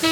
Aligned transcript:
Een 0.00 0.06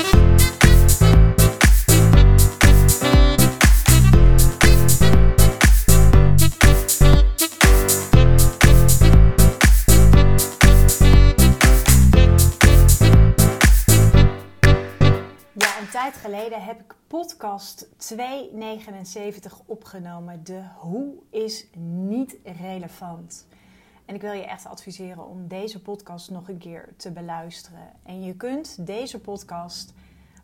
tijd 15.91 16.16
geleden 16.16 16.64
heb 16.64 16.80
ik 16.80 16.95
podcast 17.07 17.89
279 17.96 19.61
opgenomen. 19.66 20.45
De 20.45 20.62
hoe 20.77 21.14
is 21.30 21.66
niet 21.77 22.36
relevant. 22.45 23.46
En 24.09 24.14
ik 24.14 24.20
wil 24.20 24.32
je 24.32 24.45
echt 24.45 24.66
adviseren 24.66 25.27
om 25.27 25.48
deze 25.48 25.82
podcast 25.82 26.30
nog 26.30 26.48
een 26.48 26.58
keer 26.58 26.88
te 26.96 27.11
beluisteren. 27.12 27.93
En 28.02 28.22
je 28.22 28.36
kunt 28.36 28.86
deze 28.86 29.21
podcast, 29.21 29.94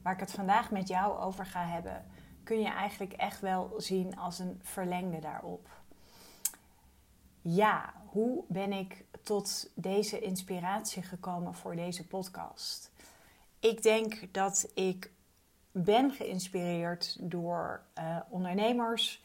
waar 0.02 0.12
ik 0.12 0.20
het 0.20 0.32
vandaag 0.32 0.70
met 0.70 0.88
jou 0.88 1.18
over 1.18 1.46
ga 1.46 1.66
hebben, 1.66 2.04
kun 2.42 2.60
je 2.60 2.68
eigenlijk 2.68 3.12
echt 3.12 3.40
wel 3.40 3.74
zien 3.77 4.16
als 4.16 4.38
een 4.38 4.60
verlengde 4.62 5.18
daarop. 5.18 5.68
Ja, 7.40 7.95
hoe 8.06 8.45
ben 8.48 8.73
ik 8.73 9.04
tot 9.23 9.70
deze 9.74 10.20
inspiratie 10.20 11.02
gekomen 11.02 11.54
voor 11.54 11.76
deze 11.76 12.06
podcast? 12.06 12.90
Ik 13.60 13.82
denk 13.82 14.32
dat 14.32 14.70
ik 14.74 15.10
ben 15.73 16.10
geïnspireerd 16.10 17.16
door 17.20 17.82
uh, 17.98 18.16
ondernemers. 18.28 19.23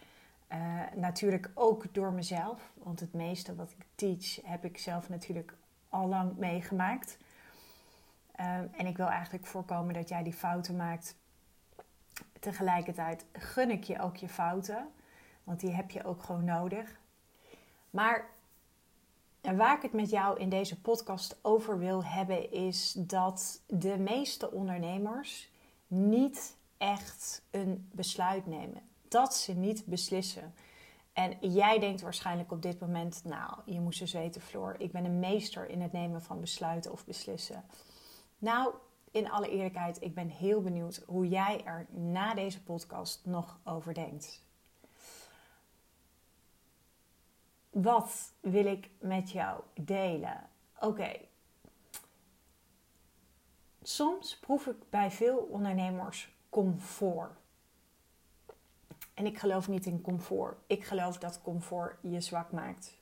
Uh, 0.52 0.81
natuurlijk 0.95 1.52
ook 1.53 1.94
door 1.94 2.13
mezelf. 2.13 2.71
Want 2.73 2.99
het 2.99 3.13
meeste 3.13 3.55
wat 3.55 3.71
ik 3.71 3.85
teach 3.95 4.45
heb 4.45 4.66
ik 4.66 4.77
zelf 4.77 5.09
natuurlijk 5.09 5.53
al 5.90 6.07
lang 6.07 6.38
meegemaakt. 6.38 7.17
Uh, 8.40 8.57
en 8.57 8.85
ik 8.85 8.98
wil 8.98 9.07
eigenlijk 9.07 9.45
voorkomen 9.45 9.93
dat 9.93 10.09
jij 10.09 10.23
die 10.23 10.34
fouten 10.34 10.76
maakt. 10.76 11.15
Tegelijkertijd 12.40 13.26
gun 13.34 13.71
ik 13.71 13.84
je 13.84 13.99
ook 13.99 14.15
je 14.15 14.29
fouten. 14.29 14.88
Want 15.43 15.60
die 15.60 15.71
heb 15.71 15.91
je 15.91 16.04
ook 16.04 16.23
gewoon 16.23 16.43
nodig. 16.43 16.99
Maar 17.90 18.29
waar 19.41 19.76
ik 19.76 19.82
het 19.82 19.93
met 19.93 20.10
jou 20.10 20.40
in 20.40 20.49
deze 20.49 20.82
podcast 20.82 21.40
over 21.41 21.77
wil 21.77 22.04
hebben, 22.05 22.51
is 22.51 22.93
dat 22.93 23.62
de 23.68 23.98
meeste 23.98 24.51
ondernemers 24.51 25.51
niet 25.88 26.57
echt 26.77 27.41
een 27.51 27.90
besluit 27.91 28.45
nemen. 28.45 28.88
Dat 29.10 29.35
ze 29.35 29.54
niet 29.54 29.85
beslissen. 29.85 30.54
En 31.13 31.38
jij 31.54 31.79
denkt 31.79 32.02
waarschijnlijk 32.02 32.52
op 32.52 32.62
dit 32.62 32.79
moment, 32.79 33.21
nou, 33.24 33.54
je 33.66 33.79
moest 33.79 34.01
eens 34.01 34.13
weten, 34.13 34.41
Floor, 34.41 34.76
ik 34.77 34.91
ben 34.91 35.05
een 35.05 35.20
meester 35.20 35.70
in 35.70 35.82
het 35.82 35.91
nemen 35.91 36.21
van 36.21 36.40
besluiten 36.40 36.91
of 36.91 37.05
beslissen. 37.05 37.63
Nou, 38.38 38.74
in 39.12 39.32
alle 39.32 39.49
eerlijkheid, 39.49 40.01
ik 40.01 40.13
ben 40.13 40.27
heel 40.27 40.62
benieuwd 40.62 41.04
hoe 41.07 41.27
jij 41.27 41.63
er 41.66 41.88
na 41.90 42.34
deze 42.34 42.63
podcast 42.63 43.21
nog 43.26 43.60
over 43.63 43.93
denkt. 43.93 44.48
Wat 47.70 48.34
wil 48.40 48.66
ik 48.66 48.90
met 48.99 49.32
jou 49.32 49.62
delen? 49.73 50.49
Oké. 50.79 51.12
Soms 53.82 54.38
proef 54.38 54.68
ik 54.68 54.90
bij 54.90 55.12
veel 55.12 55.38
ondernemers 55.38 56.35
comfort. 56.49 57.38
En 59.20 59.25
ik 59.25 59.37
geloof 59.37 59.67
niet 59.67 59.85
in 59.85 60.01
comfort. 60.01 60.57
Ik 60.67 60.84
geloof 60.84 61.17
dat 61.17 61.41
comfort 61.41 61.98
je 62.01 62.21
zwak 62.21 62.51
maakt. 62.51 62.98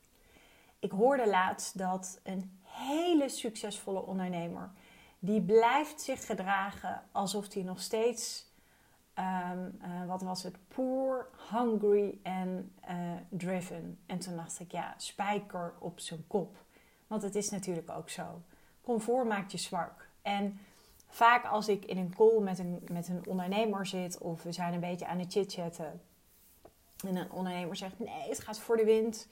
Ik 0.80 0.92
hoorde 0.92 1.30
laatst 1.30 1.78
dat 1.78 2.20
een 2.24 2.60
hele 2.64 3.30
succesvolle 3.30 4.06
ondernemer 4.06 4.72
die 5.20 5.42
blijft 5.42 6.02
zich 6.02 6.26
gedragen 6.26 7.04
alsof 7.12 7.54
hij 7.54 7.64
nog 7.64 7.82
steeds 7.82 8.46
Um, 9.20 9.80
uh, 9.82 10.08
wat 10.08 10.22
was 10.22 10.44
het? 10.44 10.56
Poor, 10.68 11.30
hungry 11.52 12.20
en 12.24 12.76
uh, 12.90 12.96
driven. 13.30 14.00
En 14.06 14.20
toen 14.20 14.36
dacht 14.36 14.60
ik, 14.60 14.72
ja, 14.72 14.94
spijker 14.98 15.74
op 15.80 16.00
zijn 16.00 16.28
kop. 16.28 16.58
Want 17.08 17.22
het 17.22 17.36
is 17.36 17.50
natuurlijk 17.50 17.90
ook 17.90 18.10
zo. 18.10 18.42
Comfort 18.82 19.28
maakt 19.28 19.52
je 19.52 19.58
zwak. 19.58 20.10
En 20.22 20.60
vaak 21.08 21.46
als 21.46 21.68
ik 21.68 21.86
in 21.86 21.98
een 21.98 22.16
call 22.16 22.40
met 22.40 22.60
een, 22.60 22.84
met 22.92 23.08
een 23.08 23.28
ondernemer 23.28 23.86
zit 23.86 24.18
of 24.18 24.44
we 24.44 24.52
zijn 24.52 24.74
een 24.74 24.80
beetje 24.80 25.08
aan 25.08 25.20
het 25.20 25.32
chitchatten. 25.32 26.02
En 27.08 27.16
een 27.16 27.32
ondernemer 27.32 27.76
zegt, 27.76 28.00
nee, 28.00 28.30
het 28.30 28.40
gaat 28.40 28.60
voor 28.60 28.78
de 28.78 28.86
wind. 28.86 29.28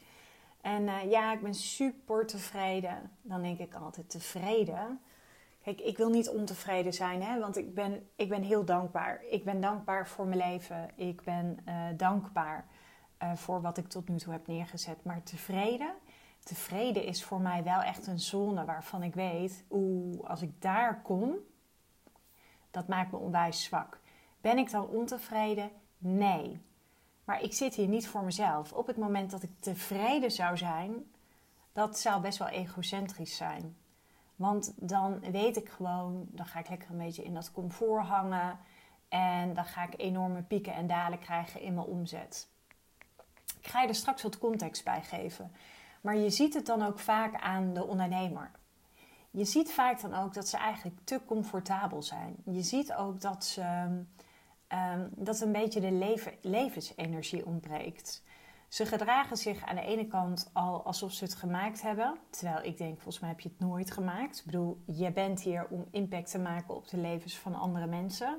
En 0.61 0.83
uh, 0.83 1.11
ja, 1.11 1.33
ik 1.33 1.41
ben 1.41 1.53
super 1.53 2.25
tevreden. 2.25 3.11
Dan 3.21 3.41
denk 3.41 3.59
ik 3.59 3.73
altijd, 3.73 4.09
tevreden? 4.09 4.99
Kijk, 5.63 5.81
ik 5.81 5.97
wil 5.97 6.09
niet 6.09 6.29
ontevreden 6.29 6.93
zijn, 6.93 7.21
hè, 7.21 7.39
want 7.39 7.57
ik 7.57 7.73
ben, 7.73 8.09
ik 8.15 8.29
ben 8.29 8.41
heel 8.41 8.65
dankbaar. 8.65 9.23
Ik 9.29 9.43
ben 9.43 9.61
dankbaar 9.61 10.07
voor 10.07 10.25
mijn 10.25 10.51
leven. 10.51 10.89
Ik 10.95 11.23
ben 11.23 11.57
uh, 11.67 11.85
dankbaar 11.97 12.67
uh, 13.23 13.35
voor 13.35 13.61
wat 13.61 13.77
ik 13.77 13.87
tot 13.87 14.09
nu 14.09 14.17
toe 14.17 14.33
heb 14.33 14.47
neergezet. 14.47 15.03
Maar 15.03 15.23
tevreden, 15.23 15.93
tevreden 16.43 17.03
is 17.03 17.23
voor 17.23 17.41
mij 17.41 17.63
wel 17.63 17.81
echt 17.81 18.07
een 18.07 18.19
zone 18.19 18.65
waarvan 18.65 19.03
ik 19.03 19.13
weet, 19.13 19.63
oeh, 19.69 20.29
als 20.29 20.41
ik 20.41 20.61
daar 20.61 21.01
kom, 21.01 21.35
dat 22.75 22.87
maakt 22.87 23.11
me 23.11 23.17
onwijs 23.17 23.63
zwak. 23.63 23.99
Ben 24.41 24.57
ik 24.57 24.71
dan 24.71 24.87
ontevreden? 24.87 25.71
Nee. 25.97 26.61
Maar 27.23 27.41
ik 27.41 27.53
zit 27.53 27.75
hier 27.75 27.87
niet 27.87 28.07
voor 28.07 28.23
mezelf. 28.23 28.73
Op 28.73 28.87
het 28.87 28.97
moment 28.97 29.31
dat 29.31 29.43
ik 29.43 29.51
tevreden 29.59 30.31
zou 30.31 30.57
zijn, 30.57 31.11
dat 31.71 31.99
zou 31.99 32.21
best 32.21 32.37
wel 32.37 32.47
egocentrisch 32.47 33.35
zijn. 33.35 33.77
Want 34.35 34.73
dan 34.75 35.19
weet 35.19 35.57
ik 35.57 35.69
gewoon, 35.69 36.25
dan 36.29 36.45
ga 36.45 36.59
ik 36.59 36.69
lekker 36.69 36.89
een 36.89 36.97
beetje 36.97 37.23
in 37.23 37.33
dat 37.33 37.51
comfort 37.51 38.05
hangen. 38.05 38.59
En 39.09 39.53
dan 39.53 39.65
ga 39.65 39.83
ik 39.83 39.99
enorme 39.99 40.41
pieken 40.41 40.73
en 40.73 40.87
dalen 40.87 41.19
krijgen 41.19 41.61
in 41.61 41.73
mijn 41.73 41.87
omzet. 41.87 42.47
Ik 43.59 43.67
ga 43.67 43.81
je 43.81 43.87
er 43.87 43.95
straks 43.95 44.23
wat 44.23 44.37
context 44.37 44.83
bij 44.83 45.01
geven. 45.01 45.51
Maar 46.01 46.15
je 46.15 46.29
ziet 46.29 46.53
het 46.53 46.65
dan 46.65 46.83
ook 46.83 46.99
vaak 46.99 47.41
aan 47.41 47.73
de 47.73 47.85
ondernemer. 47.85 48.51
Je 49.35 49.45
ziet 49.45 49.71
vaak 49.71 50.01
dan 50.01 50.13
ook 50.13 50.33
dat 50.33 50.47
ze 50.47 50.57
eigenlijk 50.57 50.97
te 51.03 51.21
comfortabel 51.25 52.03
zijn. 52.03 52.35
Je 52.45 52.61
ziet 52.61 52.93
ook 52.93 53.21
dat 53.21 53.45
ze 53.45 53.61
um, 54.69 55.09
dat 55.15 55.41
een 55.41 55.51
beetje 55.51 55.79
de 55.79 55.91
leven, 55.91 56.33
levensenergie 56.41 57.45
ontbreekt. 57.45 58.23
Ze 58.67 58.85
gedragen 58.85 59.37
zich 59.37 59.65
aan 59.65 59.75
de 59.75 59.81
ene 59.81 60.07
kant 60.07 60.49
al 60.53 60.83
alsof 60.83 61.11
ze 61.11 61.23
het 61.23 61.35
gemaakt 61.35 61.81
hebben. 61.81 62.17
Terwijl 62.29 62.63
ik 62.63 62.77
denk, 62.77 62.93
volgens 62.93 63.19
mij 63.19 63.29
heb 63.29 63.39
je 63.39 63.49
het 63.49 63.59
nooit 63.59 63.91
gemaakt. 63.91 64.39
Ik 64.39 64.45
bedoel, 64.45 64.81
je 64.85 65.11
bent 65.11 65.41
hier 65.41 65.67
om 65.69 65.85
impact 65.91 66.31
te 66.31 66.39
maken 66.39 66.75
op 66.75 66.87
de 66.87 66.97
levens 66.97 67.37
van 67.37 67.55
andere 67.55 67.87
mensen. 67.87 68.37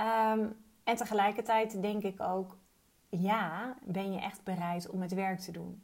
Um, 0.00 0.56
en 0.84 0.96
tegelijkertijd 0.96 1.82
denk 1.82 2.02
ik 2.02 2.20
ook, 2.20 2.56
ja, 3.08 3.76
ben 3.82 4.12
je 4.12 4.20
echt 4.20 4.44
bereid 4.44 4.88
om 4.88 5.02
het 5.02 5.12
werk 5.14 5.40
te 5.40 5.52
doen? 5.52 5.82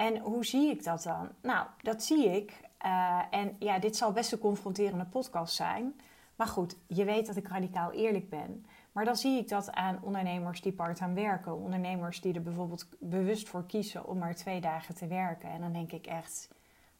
En 0.00 0.18
hoe 0.18 0.44
zie 0.44 0.70
ik 0.70 0.84
dat 0.84 1.02
dan? 1.02 1.28
Nou, 1.42 1.66
dat 1.82 2.02
zie 2.02 2.24
ik. 2.24 2.60
Uh, 2.84 3.22
en 3.30 3.56
ja, 3.58 3.78
dit 3.78 3.96
zal 3.96 4.12
best 4.12 4.32
een 4.32 4.38
confronterende 4.38 5.04
podcast 5.04 5.54
zijn. 5.54 6.00
Maar 6.36 6.46
goed, 6.46 6.76
je 6.86 7.04
weet 7.04 7.26
dat 7.26 7.36
ik 7.36 7.48
radicaal 7.48 7.92
eerlijk 7.92 8.28
ben. 8.28 8.66
Maar 8.92 9.04
dan 9.04 9.16
zie 9.16 9.38
ik 9.38 9.48
dat 9.48 9.72
aan 9.72 9.98
ondernemers 10.02 10.60
die 10.60 10.72
part-time 10.72 11.14
werken. 11.14 11.56
Ondernemers 11.56 12.20
die 12.20 12.34
er 12.34 12.42
bijvoorbeeld 12.42 12.88
bewust 12.98 13.48
voor 13.48 13.66
kiezen 13.66 14.06
om 14.06 14.18
maar 14.18 14.34
twee 14.34 14.60
dagen 14.60 14.94
te 14.94 15.06
werken. 15.06 15.50
En 15.50 15.60
dan 15.60 15.72
denk 15.72 15.92
ik 15.92 16.06
echt, 16.06 16.48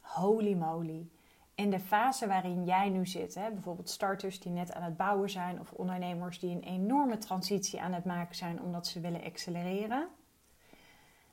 holy 0.00 0.54
moly. 0.54 1.08
In 1.54 1.70
de 1.70 1.80
fase 1.80 2.26
waarin 2.26 2.64
jij 2.64 2.88
nu 2.88 3.06
zit, 3.06 3.34
hè, 3.34 3.50
bijvoorbeeld 3.50 3.90
starters 3.90 4.40
die 4.40 4.52
net 4.52 4.72
aan 4.72 4.82
het 4.82 4.96
bouwen 4.96 5.30
zijn... 5.30 5.60
of 5.60 5.72
ondernemers 5.72 6.38
die 6.38 6.50
een 6.50 6.62
enorme 6.62 7.18
transitie 7.18 7.80
aan 7.80 7.92
het 7.92 8.04
maken 8.04 8.34
zijn 8.34 8.62
omdat 8.62 8.86
ze 8.86 9.00
willen 9.00 9.24
accelereren... 9.24 10.08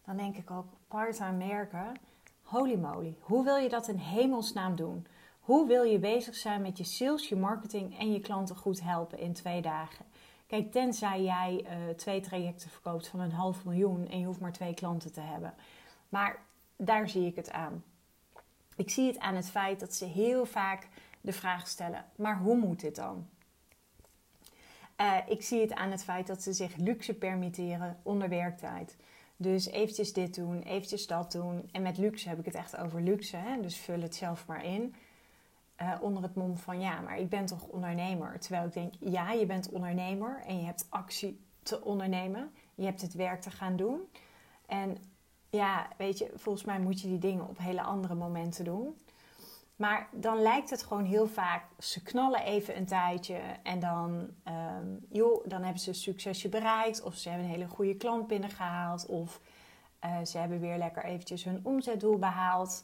dan 0.08 0.18
denk 0.18 0.38
ik 0.38 0.52
ook, 0.52 0.66
part-time 0.88 1.48
werken, 1.48 1.94
holy 2.44 2.76
moly. 2.76 3.16
Hoe 3.20 3.44
wil 3.44 3.56
je 3.56 3.70
dat 3.70 3.88
in 3.88 3.98
hemelsnaam 3.98 4.76
doen? 4.76 5.08
Hoe 5.40 5.68
wil 5.68 5.84
je 5.84 6.00
bezig 6.00 6.36
zijn 6.36 6.62
met 6.62 6.78
je 6.78 6.84
sales, 6.84 7.30
je 7.30 7.36
marketing 7.36 8.00
en 8.00 8.12
je 8.12 8.20
klanten 8.20 8.56
goed 8.56 8.82
helpen 8.82 9.20
in 9.20 9.34
twee 9.34 9.62
dagen? 9.62 10.06
Kijk, 10.48 10.72
tenzij 10.72 11.24
jij 11.24 11.64
uh, 11.64 11.94
twee 11.96 12.22
trajecten 12.22 12.70
verkoopt 12.70 13.08
van 13.08 13.20
een 13.20 13.32
half 13.32 13.66
miljoen 13.66 14.08
en 14.08 14.20
je 14.20 14.26
hoeft 14.26 14.40
maar 14.40 14.54
twee 14.54 14.74
klanten 14.74 15.14
te 15.14 15.20
hebben. 15.20 15.54
Maar 16.10 16.40
daar 16.76 17.10
zie 17.10 17.26
ik 17.26 17.36
het 17.36 17.52
aan. 17.52 17.84
Ik 18.76 18.90
zie 18.90 19.08
het 19.08 19.20
aan 19.20 19.36
het 19.36 19.50
feit 19.50 19.80
dat 19.80 19.94
ze 19.94 20.06
heel 20.06 20.46
vaak 20.46 20.88
de 21.22 21.34
vraag 21.34 21.68
stellen: 21.68 22.06
maar 22.16 22.38
hoe 22.38 22.58
moet 22.58 22.80
dit 22.80 22.96
dan? 22.96 23.28
Uh, 25.02 25.18
ik 25.28 25.42
zie 25.42 25.62
het 25.62 25.74
aan 25.74 25.92
het 25.92 26.04
feit 26.04 26.28
dat 26.28 26.42
ze 26.42 26.54
zich 26.54 26.76
luxe 26.76 27.14
permitteren 27.14 28.00
onder 28.04 28.30
werktijd. 28.30 28.96
Dus 29.38 29.68
eventjes 29.68 30.14
dit 30.14 30.36
doen, 30.36 30.62
eventjes 30.62 31.08
dat 31.08 31.32
doen. 31.32 31.70
En 31.72 31.82
met 31.82 31.98
luxe 31.98 32.30
heb 32.30 32.40
ik 32.40 32.46
het 32.46 32.56
echt 32.56 32.78
over 32.78 33.02
luxe, 33.02 33.38
hè? 33.38 33.62
dus 33.62 33.78
vul 33.78 34.02
het 34.02 34.16
zelf 34.16 34.48
maar 34.48 34.66
in. 34.66 34.96
Uh, 35.82 35.98
onder 36.02 36.24
het 36.24 36.36
mom 36.36 36.58
van 36.58 36.80
ja, 36.80 37.02
maar 37.02 37.20
ik 37.20 37.30
ben 37.30 37.46
toch 37.46 37.68
ondernemer. 37.68 38.40
Terwijl 38.40 38.66
ik 38.66 38.74
denk, 38.74 38.94
ja, 39.00 39.32
je 39.32 39.46
bent 39.46 39.70
ondernemer 39.70 40.44
en 40.48 40.60
je 40.60 40.66
hebt 40.66 40.88
actie 40.90 41.40
te 41.64 41.84
ondernemen. 41.84 42.52
Je 42.76 42.86
hebt 42.86 43.02
het 43.02 43.14
werk 43.14 43.42
te 43.42 43.52
gaan 43.52 43.76
doen. 43.76 44.02
En 44.66 44.98
ja, 45.50 45.88
weet 45.98 46.18
je, 46.18 46.32
volgens 46.36 46.66
mij 46.66 46.80
moet 46.80 47.02
je 47.02 47.08
die 47.08 47.18
dingen 47.18 47.48
op 47.48 47.58
hele 47.58 47.82
andere 47.82 48.16
momenten 48.16 48.66
doen. 48.66 48.98
Maar 49.78 50.08
dan 50.12 50.42
lijkt 50.42 50.70
het 50.70 50.84
gewoon 50.84 51.06
heel 51.06 51.28
vaak, 51.28 51.64
ze 51.80 52.04
knallen 52.04 52.44
even 52.44 52.78
een 52.78 52.86
tijdje 52.86 53.40
en 53.64 53.80
dan, 53.80 54.30
ehm, 54.44 54.96
joh, 55.10 55.48
dan 55.48 55.64
hebben 55.64 55.82
ze 55.82 55.90
een 55.90 55.96
succesje 55.96 56.50
bereikt. 56.50 57.02
Of 57.02 57.16
ze 57.16 57.30
hebben 57.30 57.48
een 57.48 57.54
hele 57.54 57.68
goede 57.68 57.96
klant 57.96 58.28
binnengehaald. 58.28 59.06
Of 59.06 59.40
uh, 60.06 60.26
ze 60.26 60.38
hebben 60.38 60.60
weer 60.60 60.78
lekker 60.78 61.04
eventjes 61.04 61.44
hun 61.44 61.60
omzetdoel 61.64 62.18
behaald. 62.18 62.84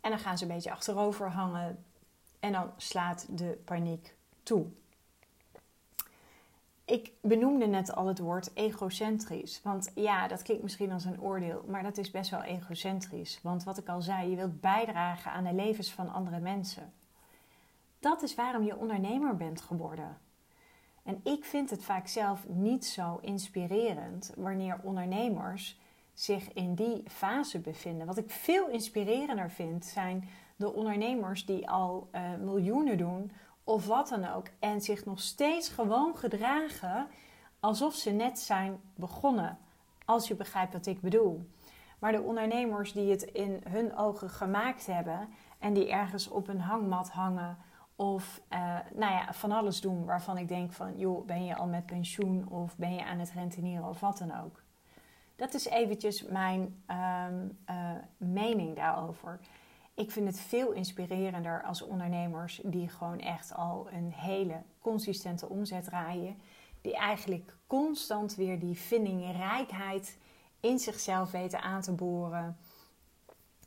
En 0.00 0.10
dan 0.10 0.18
gaan 0.18 0.38
ze 0.38 0.44
een 0.44 0.54
beetje 0.54 0.70
achterover 0.70 1.30
hangen. 1.30 1.84
En 2.40 2.52
dan 2.52 2.70
slaat 2.76 3.26
de 3.30 3.60
paniek 3.64 4.14
toe. 4.42 4.66
Ik 6.92 7.12
benoemde 7.20 7.66
net 7.66 7.94
al 7.94 8.06
het 8.06 8.18
woord 8.18 8.50
egocentrisch. 8.54 9.60
Want 9.62 9.92
ja, 9.94 10.28
dat 10.28 10.42
klinkt 10.42 10.62
misschien 10.62 10.92
als 10.92 11.04
een 11.04 11.20
oordeel, 11.20 11.64
maar 11.66 11.82
dat 11.82 11.98
is 11.98 12.10
best 12.10 12.30
wel 12.30 12.42
egocentrisch. 12.42 13.40
Want 13.42 13.64
wat 13.64 13.78
ik 13.78 13.88
al 13.88 14.02
zei, 14.02 14.30
je 14.30 14.36
wilt 14.36 14.60
bijdragen 14.60 15.32
aan 15.32 15.44
de 15.44 15.52
levens 15.54 15.92
van 15.92 16.12
andere 16.12 16.40
mensen. 16.40 16.92
Dat 17.98 18.22
is 18.22 18.34
waarom 18.34 18.64
je 18.64 18.76
ondernemer 18.76 19.36
bent 19.36 19.60
geworden. 19.60 20.18
En 21.02 21.20
ik 21.24 21.44
vind 21.44 21.70
het 21.70 21.84
vaak 21.84 22.08
zelf 22.08 22.48
niet 22.48 22.86
zo 22.86 23.18
inspirerend 23.22 24.32
wanneer 24.36 24.80
ondernemers 24.82 25.80
zich 26.14 26.52
in 26.52 26.74
die 26.74 27.02
fase 27.06 27.58
bevinden. 27.58 28.06
Wat 28.06 28.18
ik 28.18 28.30
veel 28.30 28.68
inspirerender 28.68 29.50
vind, 29.50 29.84
zijn 29.84 30.28
de 30.56 30.72
ondernemers 30.72 31.46
die 31.46 31.70
al 31.70 32.08
uh, 32.12 32.34
miljoenen 32.40 32.98
doen 32.98 33.32
of 33.64 33.86
wat 33.86 34.08
dan 34.08 34.28
ook. 34.28 34.46
En 34.58 34.80
zich 34.80 35.04
nog 35.04 35.20
steeds 35.20 35.68
gewoon 35.68 36.16
gedragen 36.16 37.06
alsof 37.60 37.94
ze 37.94 38.10
net 38.10 38.38
zijn 38.38 38.80
begonnen. 38.94 39.58
Als 40.04 40.28
je 40.28 40.34
begrijpt 40.34 40.72
wat 40.72 40.86
ik 40.86 41.00
bedoel. 41.00 41.50
Maar 41.98 42.12
de 42.12 42.22
ondernemers 42.22 42.92
die 42.92 43.10
het 43.10 43.22
in 43.22 43.60
hun 43.68 43.96
ogen 43.96 44.30
gemaakt 44.30 44.86
hebben 44.86 45.28
en 45.58 45.72
die 45.72 45.90
ergens 45.90 46.28
op 46.28 46.48
een 46.48 46.60
hangmat 46.60 47.10
hangen 47.10 47.58
of 47.96 48.40
uh, 48.52 48.78
nou 48.94 49.12
ja, 49.12 49.32
van 49.32 49.52
alles 49.52 49.80
doen 49.80 50.04
waarvan 50.04 50.38
ik 50.38 50.48
denk 50.48 50.72
van 50.72 50.98
joh, 50.98 51.26
ben 51.26 51.44
je 51.44 51.56
al 51.56 51.66
met 51.66 51.86
pensioen 51.86 52.48
of 52.48 52.76
ben 52.76 52.94
je 52.94 53.04
aan 53.04 53.18
het 53.18 53.30
rentenieren 53.30 53.88
of 53.88 54.00
wat 54.00 54.18
dan 54.18 54.40
ook. 54.40 54.62
Dat 55.36 55.54
is 55.54 55.66
eventjes 55.66 56.22
mijn 56.22 56.82
ehm, 56.86 57.48
eh, 57.64 57.90
mening 58.16 58.76
daarover. 58.76 59.40
Ik 60.02 60.10
vind 60.10 60.26
het 60.26 60.40
veel 60.40 60.72
inspirerender 60.72 61.62
als 61.62 61.82
ondernemers 61.82 62.60
die 62.64 62.88
gewoon 62.88 63.20
echt 63.20 63.54
al 63.54 63.88
een 63.92 64.12
hele 64.12 64.62
consistente 64.80 65.48
omzet 65.48 65.84
draaien. 65.84 66.36
Die 66.80 66.96
eigenlijk 66.96 67.56
constant 67.66 68.34
weer 68.34 68.58
die 68.58 68.78
vindingrijkheid 68.78 70.18
in 70.60 70.78
zichzelf 70.78 71.30
weten 71.30 71.62
aan 71.62 71.80
te 71.80 71.92
boren. 71.92 72.56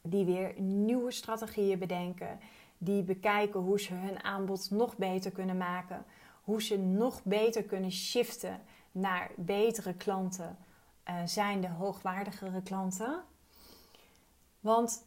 Die 0.02 0.26
weer 0.26 0.60
nieuwe 0.60 1.12
strategieën 1.12 1.80
bedenken. 1.80 2.40
Die 2.78 3.04
bekijken 3.04 3.60
hoe 3.60 3.80
ze 3.80 3.94
hun 3.94 4.24
aanbod 4.24 4.70
nog 4.72 4.98
beter 4.98 5.32
kunnen 5.32 5.58
maken. 5.58 6.06
Hoe 6.44 6.62
ze 6.62 6.78
nog 6.78 7.24
beter 7.24 7.64
kunnen 7.64 7.92
shiften 7.92 8.62
naar 8.92 9.32
betere 9.36 9.94
klanten 9.94 10.58
uh, 11.10 11.16
zijn 11.26 11.62
de 11.62 11.70
hoogwaardigere 11.70 12.62
klanten. 12.62 13.24
Want 14.60 15.06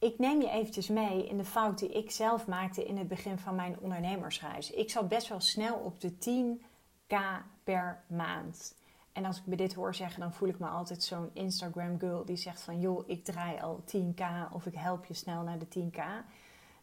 ik 0.00 0.18
neem 0.18 0.40
je 0.40 0.50
eventjes 0.50 0.88
mee 0.88 1.26
in 1.26 1.36
de 1.36 1.44
fout 1.44 1.78
die 1.78 1.92
ik 1.92 2.10
zelf 2.10 2.46
maakte 2.46 2.84
in 2.84 2.96
het 2.96 3.08
begin 3.08 3.38
van 3.38 3.54
mijn 3.54 3.78
ondernemersreis. 3.80 4.70
Ik 4.70 4.90
zat 4.90 5.08
best 5.08 5.28
wel 5.28 5.40
snel 5.40 5.76
op 5.76 6.00
de 6.00 6.12
10k 6.12 7.16
per 7.64 8.04
maand. 8.08 8.74
En 9.12 9.24
als 9.24 9.38
ik 9.38 9.46
me 9.46 9.56
dit 9.56 9.74
hoor 9.74 9.94
zeggen, 9.94 10.20
dan 10.20 10.32
voel 10.32 10.48
ik 10.48 10.58
me 10.58 10.66
altijd 10.66 11.02
zo'n 11.02 11.30
Instagram 11.32 11.98
girl 11.98 12.24
die 12.24 12.36
zegt 12.36 12.62
van 12.62 12.80
joh, 12.80 13.08
ik 13.08 13.24
draai 13.24 13.60
al 13.60 13.84
10k 13.96 14.52
of 14.52 14.66
ik 14.66 14.74
help 14.74 15.04
je 15.04 15.14
snel 15.14 15.42
naar 15.42 15.58
de 15.58 15.66
10k. 15.66 16.02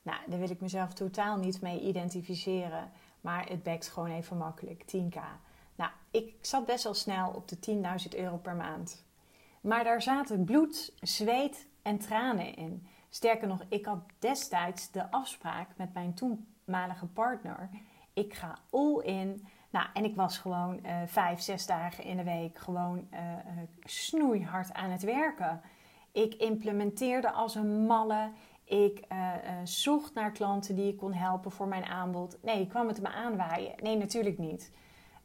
Nou, 0.02 0.20
daar 0.28 0.40
wil 0.40 0.50
ik 0.50 0.62
mezelf 0.62 0.94
totaal 0.94 1.38
niet 1.38 1.62
mee 1.62 1.82
identificeren. 1.82 2.92
Maar 3.22 3.50
het 3.50 3.64
bekt 3.64 3.88
gewoon 3.88 4.12
even 4.12 4.38
makkelijk, 4.38 4.84
10k. 4.96 5.20
Nou, 5.76 5.92
ik 6.12 6.36
zat 6.42 6.66
best 6.66 6.84
wel 6.84 6.94
snel 6.94 7.32
op 7.32 7.48
de 7.48 7.58
10.000 8.12 8.20
euro 8.20 8.38
per 8.38 8.56
maand. 8.56 9.06
Maar 9.62 9.84
daar 9.84 10.02
zaten 10.02 10.44
bloed, 10.44 10.94
zweet 11.02 11.68
en 11.82 11.98
tranen 11.98 12.56
in. 12.56 12.88
Sterker 13.10 13.48
nog, 13.48 13.64
ik 13.70 13.86
had 13.86 14.00
destijds 14.20 14.92
de 14.92 15.12
afspraak 15.12 15.68
met 15.76 15.94
mijn 15.94 16.14
toenmalige 16.14 17.06
partner. 17.06 17.70
Ik 18.14 18.34
ga 18.34 18.58
all 18.70 19.02
in. 19.04 19.48
Nou, 19.70 19.88
en 19.94 20.04
ik 20.04 20.16
was 20.16 20.38
gewoon 20.38 20.80
uh, 20.86 20.98
vijf, 21.06 21.40
zes 21.40 21.66
dagen 21.66 22.04
in 22.04 22.18
de 22.18 22.24
week 22.24 22.58
gewoon 22.58 23.08
uh, 23.14 23.20
snoeihard 23.84 24.74
aan 24.74 24.90
het 24.90 25.04
werken. 25.04 25.62
Ik 26.12 26.34
implementeerde 26.34 27.32
als 27.32 27.56
een 27.56 27.86
malle. 27.86 28.32
Ik 28.64 29.08
zocht 29.64 30.14
naar 30.14 30.32
klanten 30.32 30.76
die 30.76 30.92
ik 30.92 30.98
kon 30.98 31.14
helpen 31.14 31.52
voor 31.52 31.68
mijn 31.68 31.86
aanbod. 31.86 32.38
Nee, 32.42 32.68
kwam 32.68 32.88
het 32.88 33.02
me 33.02 33.08
aanwaaien? 33.08 33.74
Nee, 33.82 33.98
natuurlijk 33.98 34.38
niet. 34.38 34.72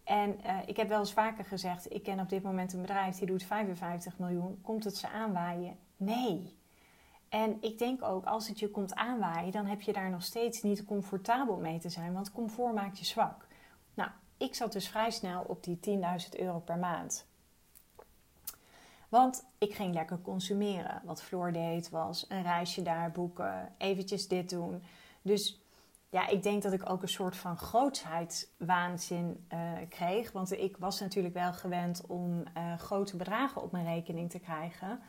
En 0.04 0.40
ik 0.66 0.76
heb 0.76 0.88
wel 0.88 0.98
eens 0.98 1.12
vaker 1.12 1.44
gezegd: 1.44 1.94
ik 1.94 2.02
ken 2.02 2.20
op 2.20 2.28
dit 2.28 2.42
moment 2.42 2.72
een 2.72 2.80
bedrijf 2.80 3.16
die 3.16 3.26
doet 3.26 3.42
55 3.42 4.18
miljoen. 4.18 4.60
Komt 4.62 4.84
het 4.84 4.96
ze 4.96 5.08
aanwaaien? 5.08 5.76
Nee. 5.96 6.60
En 7.32 7.56
ik 7.60 7.78
denk 7.78 8.02
ook, 8.02 8.24
als 8.24 8.48
het 8.48 8.58
je 8.58 8.70
komt 8.70 8.94
aanwaaien, 8.94 9.52
dan 9.52 9.66
heb 9.66 9.80
je 9.80 9.92
daar 9.92 10.10
nog 10.10 10.22
steeds 10.22 10.62
niet 10.62 10.84
comfortabel 10.84 11.56
mee 11.56 11.78
te 11.78 11.88
zijn, 11.88 12.12
want 12.12 12.32
comfort 12.32 12.74
maakt 12.74 12.98
je 12.98 13.04
zwak. 13.04 13.46
Nou, 13.94 14.10
ik 14.36 14.54
zat 14.54 14.72
dus 14.72 14.88
vrij 14.88 15.10
snel 15.10 15.42
op 15.42 15.64
die 15.64 15.78
10.000 16.30 16.38
euro 16.38 16.58
per 16.58 16.78
maand. 16.78 17.26
Want 19.08 19.44
ik 19.58 19.74
ging 19.74 19.94
lekker 19.94 20.20
consumeren. 20.22 21.02
Wat 21.04 21.22
Floor 21.22 21.52
deed 21.52 21.90
was 21.90 22.24
een 22.28 22.42
reisje 22.42 22.82
daar 22.82 23.10
boeken, 23.12 23.72
eventjes 23.78 24.28
dit 24.28 24.50
doen. 24.50 24.82
Dus 25.22 25.62
ja, 26.10 26.28
ik 26.28 26.42
denk 26.42 26.62
dat 26.62 26.72
ik 26.72 26.90
ook 26.90 27.02
een 27.02 27.08
soort 27.08 27.36
van 27.36 27.58
grootheidswaanzin 27.58 29.46
uh, 29.52 29.72
kreeg. 29.88 30.32
Want 30.32 30.52
ik 30.52 30.76
was 30.76 31.00
natuurlijk 31.00 31.34
wel 31.34 31.52
gewend 31.52 32.06
om 32.06 32.42
uh, 32.56 32.78
grote 32.78 33.16
bedragen 33.16 33.62
op 33.62 33.72
mijn 33.72 33.86
rekening 33.86 34.30
te 34.30 34.38
krijgen. 34.38 35.00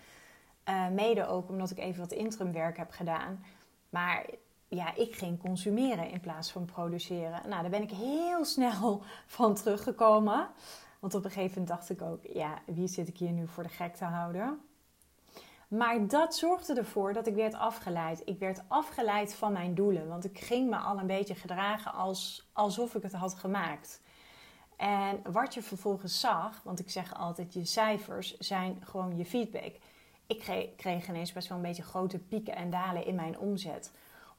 Uh, 0.69 0.88
mede 0.88 1.27
ook 1.27 1.50
omdat 1.50 1.71
ik 1.71 1.77
even 1.77 2.00
wat 2.00 2.12
interimwerk 2.12 2.77
heb 2.77 2.92
gedaan. 2.92 3.45
Maar 3.89 4.25
ja, 4.68 4.95
ik 4.95 5.15
ging 5.15 5.39
consumeren 5.39 6.10
in 6.10 6.19
plaats 6.19 6.51
van 6.51 6.65
produceren. 6.65 7.50
Nou, 7.50 7.62
daar 7.62 7.69
ben 7.69 7.81
ik 7.81 7.92
heel 7.92 8.45
snel 8.56 9.01
van 9.25 9.56
teruggekomen. 9.56 10.48
Want 11.00 11.15
op 11.15 11.25
een 11.25 11.31
gegeven 11.31 11.62
moment 11.62 11.77
dacht 11.77 11.89
ik 11.89 12.01
ook, 12.01 12.25
ja, 12.33 12.62
wie 12.65 12.88
zit 12.88 13.07
ik 13.07 13.18
hier 13.18 13.31
nu 13.31 13.48
voor 13.48 13.63
de 13.63 13.69
gek 13.69 13.95
te 13.95 14.06
houden? 14.06 14.62
Maar 15.68 16.07
dat 16.07 16.36
zorgde 16.36 16.74
ervoor 16.74 17.13
dat 17.13 17.27
ik 17.27 17.36
werd 17.36 17.54
afgeleid. 17.54 18.21
Ik 18.25 18.39
werd 18.39 18.62
afgeleid 18.68 19.36
van 19.36 19.51
mijn 19.51 19.75
doelen. 19.75 20.07
Want 20.07 20.25
ik 20.25 20.39
ging 20.39 20.70
me 20.70 20.75
al 20.75 21.00
een 21.00 21.08
beetje 21.08 21.36
gedragen 21.36 21.93
als, 21.93 22.50
alsof 22.53 22.96
ik 22.96 23.03
het 23.03 23.13
had 23.13 23.34
gemaakt. 23.34 24.01
En 24.77 25.22
wat 25.32 25.53
je 25.53 25.62
vervolgens 25.62 26.20
zag, 26.20 26.62
want 26.63 26.79
ik 26.79 26.89
zeg 26.89 27.15
altijd, 27.15 27.53
je 27.53 27.65
cijfers 27.65 28.38
zijn 28.38 28.77
gewoon 28.84 29.17
je 29.17 29.25
feedback. 29.25 29.75
Ik 30.27 30.39
kreeg, 30.77 31.08
ineens 31.08 31.32
best 31.32 31.48
wel 31.48 31.58
een 31.58 31.63
beetje 31.63 31.84
grote 31.84 32.20
pieken 32.20 32.56
en 32.56 32.70
dalen 32.70 33.06
in 33.06 33.15
mijn 33.15 33.39
omzet 33.39 33.92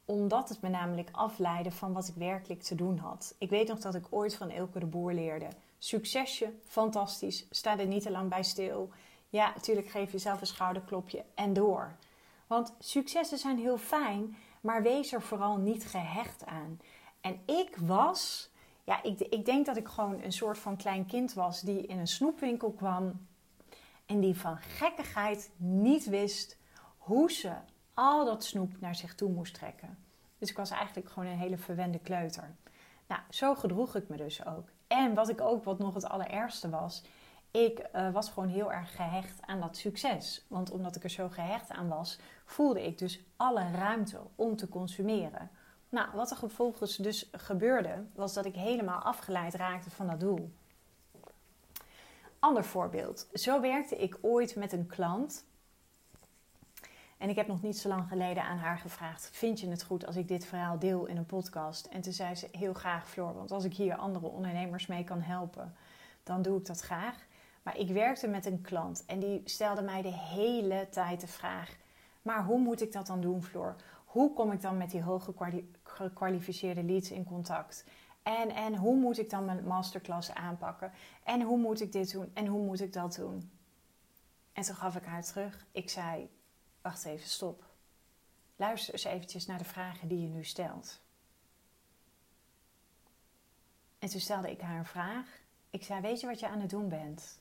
omdat 0.05 0.49
het 0.49 0.61
me 0.61 0.69
namelijk 0.69 1.09
afleidde 1.13 1.71
van 1.71 1.93
wat 1.93 2.09
ik 2.09 2.15
werkelijk 2.15 2.63
te 2.63 2.75
doen 2.75 2.99
had. 2.99 3.35
Ik 3.39 3.51
weet 3.51 3.69
nog 3.69 3.79
dat 3.79 3.95
ik 3.95 4.07
ooit 4.11 4.35
van 4.35 4.51
Elke 4.51 4.79
de 4.79 4.87
Boer 4.87 5.13
leerde. 5.13 5.49
Succesje, 5.79 6.53
fantastisch, 6.65 7.47
sta 7.51 7.79
er 7.79 7.87
niet 7.87 8.03
te 8.03 8.11
lang 8.11 8.29
bij 8.29 8.43
stil. 8.43 8.91
Ja, 9.29 9.53
natuurlijk 9.55 9.89
geef 9.89 10.13
jezelf 10.13 10.41
een 10.41 10.47
schouderklopje 10.47 11.25
en 11.35 11.53
door. 11.53 11.97
Want 12.47 12.75
successen 12.79 13.39
zijn 13.39 13.59
heel 13.59 13.79
fijn, 13.79 14.37
maar 14.61 14.83
wees 14.83 15.13
er 15.13 15.23
vooral 15.23 15.57
niet 15.57 15.87
gehecht 15.87 16.47
aan. 16.47 16.81
En 17.21 17.41
ik 17.47 17.77
was, 17.77 18.51
ja, 18.85 19.03
ik, 19.03 19.21
ik 19.21 19.45
denk 19.45 19.67
dat 19.67 19.77
ik 19.77 19.89
gewoon 19.89 20.23
een 20.23 20.33
soort 20.33 20.59
van 20.59 20.77
klein 20.77 21.07
kind 21.07 21.33
was 21.33 21.61
die 21.61 21.87
in 21.87 21.99
een 21.99 22.07
snoepwinkel 22.07 22.71
kwam 22.71 23.27
en 24.07 24.21
die 24.21 24.39
van 24.39 24.57
gekkigheid 24.57 25.51
niet 25.57 26.05
wist 26.05 26.59
hoe 26.97 27.33
ze 27.33 27.53
al 27.95 28.25
dat 28.25 28.45
snoep 28.45 28.81
naar 28.81 28.95
zich 28.95 29.15
toe 29.15 29.31
moest 29.31 29.55
trekken. 29.55 29.99
Dus 30.39 30.51
ik 30.51 30.57
was 30.57 30.71
eigenlijk 30.71 31.09
gewoon 31.09 31.29
een 31.29 31.39
hele 31.39 31.59
verwende 31.59 31.99
kleuter. 31.99 32.55
Nou, 33.07 33.21
zo 33.31 33.55
gedroeg 33.55 33.95
ik 33.95 34.09
me 34.09 34.17
dus 34.17 34.47
ook. 34.47 34.69
En 34.87 35.15
wat 35.15 35.29
ik 35.29 35.41
ook, 35.41 35.65
wat 35.65 35.79
nog 35.79 35.95
het 35.95 36.09
allerergste 36.09 36.71
was, 36.71 37.03
ik 37.51 37.89
uh, 37.95 38.13
was 38.13 38.31
gewoon 38.31 38.49
heel 38.49 38.73
erg 38.73 38.97
gehecht 38.97 39.43
aan 39.47 39.61
dat 39.61 39.77
succes. 39.77 40.45
Want 40.49 40.71
omdat 40.71 40.97
ik 40.97 41.03
er 41.05 41.11
zo 41.11 41.29
gehecht 41.29 41.71
aan 41.71 41.89
was, 41.89 42.19
voelde 42.45 42.87
ik 42.87 42.99
dus 42.99 43.25
alle 43.37 43.71
ruimte 43.71 44.21
om 44.35 44.57
te 44.57 44.69
consumeren. 44.69 45.51
Nou, 45.89 46.09
wat 46.15 46.31
er 46.31 46.37
vervolgens 46.37 46.97
dus 46.97 47.29
gebeurde, 47.33 48.05
was 48.15 48.35
dat 48.35 48.45
ik 48.45 48.55
helemaal 48.55 49.01
afgeleid 49.01 49.55
raakte 49.55 49.91
van 49.91 50.07
dat 50.07 50.21
doel. 50.21 50.53
Ander 52.45 52.65
voorbeeld. 52.65 53.27
Zo 53.33 53.61
werkte 53.61 53.97
ik 53.97 54.19
ooit 54.21 54.57
met 54.57 54.73
een 54.73 54.87
klant. 54.87 55.45
En 57.19 57.29
ik 57.29 57.37
heb 57.37 57.47
nog 57.47 57.63
niet 57.63 57.79
zo 57.79 57.89
lang 57.89 58.09
geleden 58.09 58.43
aan 58.43 58.59
haar 58.59 58.79
gevraagd: 58.79 59.31
Vind 59.33 59.61
je 59.61 59.69
het 59.69 59.83
goed 59.83 60.07
als 60.07 60.17
ik 60.17 60.29
dit 60.29 60.47
verhaal 60.47 60.79
deel 60.79 61.07
in 61.07 61.17
een 61.17 61.27
podcast? 61.27 61.87
En 61.87 62.01
toen 62.01 62.13
zei 62.13 62.35
ze: 62.35 62.49
Heel 62.53 62.75
graag, 62.75 63.09
Floor, 63.09 63.35
want 63.35 63.51
als 63.51 63.65
ik 63.65 63.75
hier 63.75 63.97
andere 63.97 64.27
ondernemers 64.27 64.87
mee 64.87 65.05
kan 65.05 65.21
helpen, 65.21 65.77
dan 66.23 66.43
doe 66.43 66.59
ik 66.59 66.67
dat 66.67 66.81
graag. 66.81 67.17
Maar 67.63 67.79
ik 67.79 67.89
werkte 67.89 68.29
met 68.29 68.47
een 68.47 68.61
klant 68.61 69.05
en 69.07 69.19
die 69.19 69.41
stelde 69.45 69.83
mij 69.83 70.03
de 70.03 70.15
hele 70.15 70.89
tijd 70.91 71.21
de 71.21 71.27
vraag: 71.27 71.77
Maar 72.23 72.45
hoe 72.45 72.59
moet 72.59 72.83
ik 72.83 72.93
dat 72.93 73.07
dan 73.07 73.21
doen, 73.21 73.43
Floor? 73.43 73.77
hoe 74.15 74.33
kom 74.33 74.53
ik 74.53 74.61
dan 74.61 74.77
met 74.77 74.91
die 74.91 75.03
hoge 75.03 75.35
gekwalificeerde 75.83 76.83
leads 76.83 77.11
in 77.11 77.25
contact? 77.25 77.85
En, 78.25 78.51
en 78.51 78.77
hoe 78.77 78.97
moet 78.97 79.19
ik 79.19 79.31
dan 79.31 79.45
mijn 79.45 79.67
masterclass 79.67 80.31
aanpakken? 80.31 80.93
En 81.25 81.43
hoe 81.43 81.59
moet 81.59 81.81
ik 81.81 81.93
dit 81.93 82.13
doen? 82.13 82.31
En 82.35 82.47
hoe 82.47 82.65
moet 82.65 82.81
ik 82.81 82.93
dat 82.93 83.15
doen? 83.15 83.51
En 84.53 84.63
toen 84.63 84.75
gaf 84.75 84.97
ik 84.97 85.05
haar 85.05 85.25
terug. 85.25 85.67
Ik 85.73 85.91
zei: 85.91 86.31
Wacht 86.83 87.05
even, 87.05 87.29
stop. 87.29 87.65
Luister 88.57 88.93
eens 88.93 89.05
eventjes 89.05 89.47
naar 89.47 89.59
de 89.59 89.65
vragen 89.65 90.09
die 90.09 90.21
je 90.21 90.29
nu 90.29 90.45
stelt. 90.45 91.01
En 93.99 94.09
toen 94.09 94.21
stelde 94.21 94.51
ik 94.51 94.61
haar 94.61 94.79
een 94.79 94.85
vraag. 94.85 95.41
Ik 95.71 95.85
zei: 95.85 96.01
Weet 96.01 96.21
je 96.21 96.27
wat 96.27 96.41
je 96.41 96.49
aan 96.49 96.61
het 96.61 96.71
doen 96.71 96.89
bent? 96.89 97.41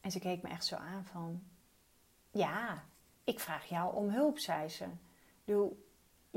En 0.00 0.10
ze 0.10 0.18
keek 0.18 0.42
me 0.42 0.48
echt 0.48 0.66
zo 0.66 0.76
aan 0.76 1.04
van: 1.04 1.42
Ja, 2.30 2.84
ik 3.24 3.40
vraag 3.40 3.68
jou 3.68 3.94
om 3.94 4.08
hulp, 4.08 4.38
zei 4.38 4.68
ze. 4.68 4.86
Doe, 5.44 5.72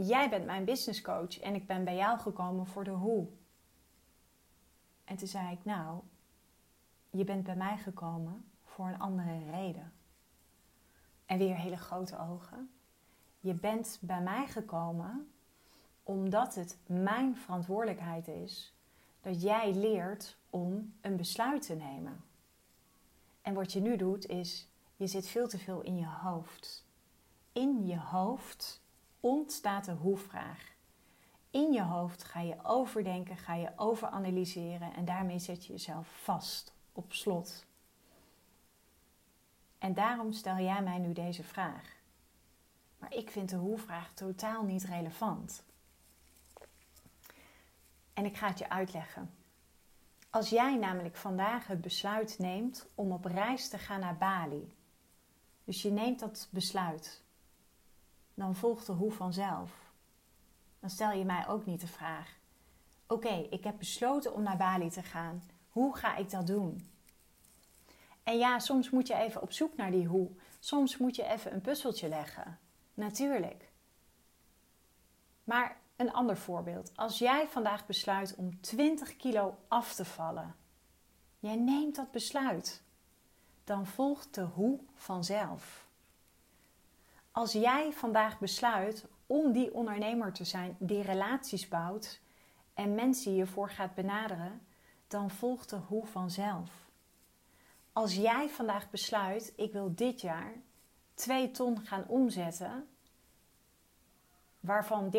jij 0.06 0.30
bent 0.30 0.46
mijn 0.46 0.66
business 0.66 1.02
coach 1.02 1.40
en 1.40 1.56
ik 1.56 1.68
ben 1.68 1.84
bij 1.84 1.96
jou 1.96 2.20
gekomen 2.20 2.68
voor 2.68 2.84
de 2.84 2.92
hoe. 2.92 3.28
En 5.04 5.18
toen 5.18 5.28
zei 5.28 5.52
ik: 5.52 5.66
Nou, 5.66 6.02
je 7.10 7.24
bent 7.24 7.44
bij 7.44 7.56
mij 7.56 7.78
gekomen 7.78 8.52
voor 8.64 8.88
een 8.88 9.00
andere 9.00 9.52
reden. 9.52 9.94
En 11.26 11.38
weer 11.38 11.56
hele 11.56 11.78
grote 11.78 12.20
ogen. 12.20 12.72
Je 13.40 13.54
bent 13.54 13.98
bij 14.02 14.22
mij 14.22 14.48
gekomen 14.48 15.32
omdat 16.04 16.56
het 16.56 16.78
mijn 16.86 17.38
verantwoordelijkheid 17.38 18.28
is 18.28 18.76
dat 19.22 19.42
jij 19.42 19.74
leert 19.74 20.38
om 20.50 20.94
een 21.02 21.18
besluit 21.18 21.62
te 21.62 21.76
nemen. 21.76 22.24
En 23.42 23.54
wat 23.54 23.74
je 23.74 23.80
nu 23.80 23.98
doet 23.98 24.26
is, 24.26 24.70
je 24.96 25.08
zit 25.08 25.28
veel 25.28 25.48
te 25.48 25.58
veel 25.58 25.82
in 25.82 25.98
je 25.98 26.08
hoofd. 26.08 26.86
In 27.52 27.86
je 27.86 28.00
hoofd 28.00 28.82
ontstaat 29.28 29.86
de 29.86 29.92
hoe-vraag. 29.92 30.76
In 31.50 31.72
je 31.72 31.82
hoofd 31.82 32.24
ga 32.24 32.42
je 32.42 32.64
overdenken, 32.64 33.38
ga 33.38 33.54
je 33.54 33.72
overanalyseren 33.76 34.94
en 34.94 35.06
daarmee 35.06 35.40
zet 35.40 35.66
je 35.66 35.72
jezelf 35.72 36.08
vast 36.24 36.74
op 36.92 37.14
slot. 37.14 37.66
En 39.78 39.94
daarom 39.94 40.32
stel 40.32 40.58
jij 40.58 40.82
mij 40.82 40.98
nu 40.98 41.14
deze 41.14 41.44
vraag. 41.44 41.96
Maar 42.98 43.14
ik 43.14 43.30
vind 43.30 43.50
de 43.50 43.56
hoe-vraag 43.56 44.14
totaal 44.14 44.64
niet 44.64 44.84
relevant. 44.84 45.64
En 48.14 48.26
ik 48.26 48.38
ga 48.38 48.48
het 48.48 48.60
je 48.60 48.70
uitleggen. 48.70 49.32
Als 50.30 50.50
jij 50.50 50.76
namelijk 50.76 51.16
vandaag 51.16 51.68
het 51.68 51.82
besluit 51.82 52.40
neemt 52.40 52.88
om 52.96 53.12
op 53.12 53.26
reis 53.26 53.70
te 53.70 53.78
gaan 53.78 54.00
naar 54.00 54.18
Bali, 54.18 54.76
dus 55.64 55.82
je 55.82 55.92
neemt 55.92 56.20
dat 56.20 56.48
besluit, 56.52 57.24
dan 58.38 58.56
volgt 58.56 58.86
de 58.86 58.92
hoe 58.92 59.12
vanzelf. 59.12 59.92
Dan 60.80 60.90
stel 60.90 61.12
je 61.12 61.26
mij 61.26 61.48
ook 61.48 61.66
niet 61.66 61.82
de 61.82 61.88
vraag: 61.88 62.40
Oké, 63.08 63.48
ik 63.50 63.64
heb 63.64 63.78
besloten 63.78 64.34
om 64.34 64.44
naar 64.44 64.58
Bali 64.58 64.90
te 64.90 65.04
gaan. 65.04 65.44
Hoe 65.70 65.96
ga 65.96 66.16
ik 66.16 66.30
dat 66.30 66.48
doen? 66.48 66.92
En 68.24 68.38
ja, 68.38 68.60
soms 68.60 68.90
moet 68.90 69.08
je 69.08 69.16
even 69.16 69.42
op 69.42 69.52
zoek 69.52 69.76
naar 69.76 69.92
die 69.92 70.08
hoe. 70.08 70.30
Soms 70.60 70.98
moet 70.98 71.16
je 71.16 71.24
even 71.24 71.54
een 71.54 71.62
puzzeltje 71.62 72.08
leggen. 72.08 72.60
Natuurlijk. 72.94 73.72
Maar 75.44 75.78
een 75.96 76.14
ander 76.14 76.38
voorbeeld. 76.38 76.92
Als 76.96 77.18
jij 77.18 77.48
vandaag 77.48 77.86
besluit 77.86 78.36
om 78.36 78.62
20 78.62 79.16
kilo 79.16 79.58
af 79.68 79.94
te 79.94 80.06
vallen, 80.06 80.56
jij 81.40 81.56
neemt 81.56 81.96
dat 81.96 82.12
besluit, 82.12 82.84
dan 83.64 83.86
volgt 83.86 84.34
de 84.34 84.42
hoe 84.42 84.80
vanzelf. 84.94 85.87
Als 87.38 87.52
jij 87.52 87.94
vandaag 87.94 88.40
besluit 88.40 89.06
om 89.26 89.52
die 89.52 89.74
ondernemer 89.74 90.34
te 90.34 90.44
zijn 90.44 90.76
die 90.80 91.02
relaties 91.02 91.68
bouwt 91.68 92.20
en 92.74 92.96
mensen 92.96 93.32
hiervoor 93.32 93.70
gaat 93.70 93.94
benaderen, 93.94 94.68
dan 95.08 95.32
volgt 95.32 95.70
de 95.70 95.76
hoe 95.76 96.06
vanzelf. 96.06 96.90
Als 97.94 98.16
jij 98.16 98.50
vandaag 98.50 98.90
besluit, 98.90 99.54
ik 99.56 99.72
wil 99.72 99.96
dit 99.96 100.22
jaar 100.22 100.54
2 101.14 101.52
ton 101.52 101.80
gaan 101.86 102.08
omzetten, 102.08 102.88
waarvan 104.60 105.14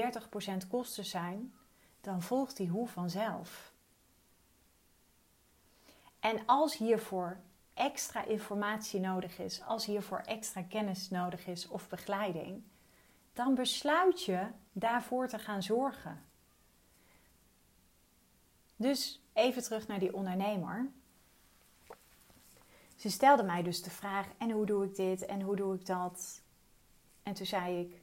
30% 0.64 0.68
kosten 0.68 1.04
zijn, 1.04 1.54
dan 2.00 2.22
volgt 2.22 2.56
die 2.56 2.68
hoe 2.68 2.88
vanzelf. 2.88 3.72
En 6.20 6.46
als 6.46 6.76
hiervoor 6.76 7.40
extra 7.78 8.24
informatie 8.24 9.00
nodig 9.00 9.38
is, 9.38 9.62
als 9.62 9.86
hiervoor 9.86 10.18
extra 10.18 10.62
kennis 10.62 11.10
nodig 11.10 11.46
is 11.46 11.68
of 11.68 11.88
begeleiding, 11.88 12.62
dan 13.32 13.54
besluit 13.54 14.24
je 14.24 14.46
daarvoor 14.72 15.28
te 15.28 15.38
gaan 15.38 15.62
zorgen. 15.62 16.22
Dus 18.76 19.22
even 19.32 19.62
terug 19.62 19.86
naar 19.86 19.98
die 19.98 20.14
ondernemer. 20.14 20.88
Ze 22.96 23.10
stelde 23.10 23.42
mij 23.42 23.62
dus 23.62 23.82
de 23.82 23.90
vraag: 23.90 24.26
en 24.38 24.50
hoe 24.50 24.66
doe 24.66 24.84
ik 24.84 24.96
dit 24.96 25.26
en 25.26 25.40
hoe 25.40 25.56
doe 25.56 25.74
ik 25.74 25.86
dat? 25.86 26.42
En 27.22 27.34
toen 27.34 27.46
zei 27.46 27.80
ik: 27.80 28.02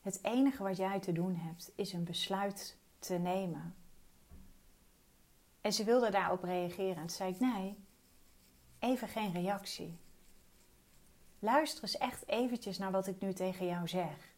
Het 0.00 0.18
enige 0.22 0.62
wat 0.62 0.76
jij 0.76 1.00
te 1.00 1.12
doen 1.12 1.34
hebt 1.34 1.72
is 1.74 1.92
een 1.92 2.04
besluit 2.04 2.76
te 2.98 3.14
nemen. 3.14 3.74
En 5.64 5.72
ze 5.72 5.84
wilde 5.84 6.10
daarop 6.10 6.42
reageren. 6.42 6.96
En 6.96 7.06
toen 7.06 7.10
zei 7.10 7.32
ik: 7.32 7.40
Nee, 7.40 7.84
even 8.78 9.08
geen 9.08 9.32
reactie. 9.32 9.98
Luister 11.38 11.82
eens 11.82 11.96
echt 11.96 12.28
eventjes 12.28 12.78
naar 12.78 12.90
wat 12.90 13.06
ik 13.06 13.20
nu 13.20 13.32
tegen 13.32 13.66
jou 13.66 13.88
zeg. 13.88 14.34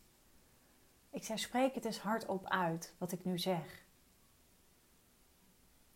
Ik 1.11 1.25
zei: 1.25 1.39
Spreek 1.39 1.75
het 1.75 1.85
eens 1.85 1.99
hardop 1.99 2.49
uit 2.49 2.95
wat 2.99 3.13
ik 3.13 3.25
nu 3.25 3.39
zeg. 3.39 3.85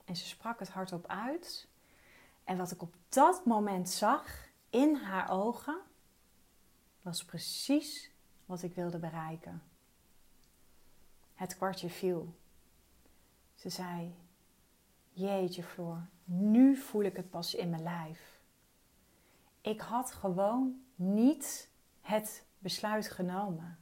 En 0.05 0.17
ze 0.17 0.27
sprak 0.27 0.59
het 0.59 0.69
hardop 0.69 1.07
uit. 1.07 1.69
En 2.45 2.57
wat 2.57 2.71
ik 2.71 2.83
op 2.83 2.95
dat 3.09 3.45
moment 3.45 3.91
zag 3.91 4.49
in 4.71 4.95
haar 4.95 5.31
ogen, 5.31 5.81
was 7.03 7.25
precies 7.25 8.11
wat 8.47 8.63
ik 8.63 8.75
wilde 8.75 8.99
bereiken. 8.99 9.63
Het 11.35 11.57
kwartje 11.57 11.91
viel. 11.91 12.35
Ze 13.55 13.69
zei: 13.69 14.15
Jeetje, 15.11 15.62
Floor, 15.62 16.07
nu 16.25 16.76
voel 16.76 17.02
ik 17.02 17.17
het 17.17 17.31
pas 17.31 17.55
in 17.55 17.71
mijn 17.71 17.83
lijf. 17.83 18.40
Ik 19.61 19.81
had 19.81 20.12
gewoon 20.12 20.83
niet 20.95 21.71
het 22.00 22.45
besluit 22.59 23.11
genomen. 23.11 23.79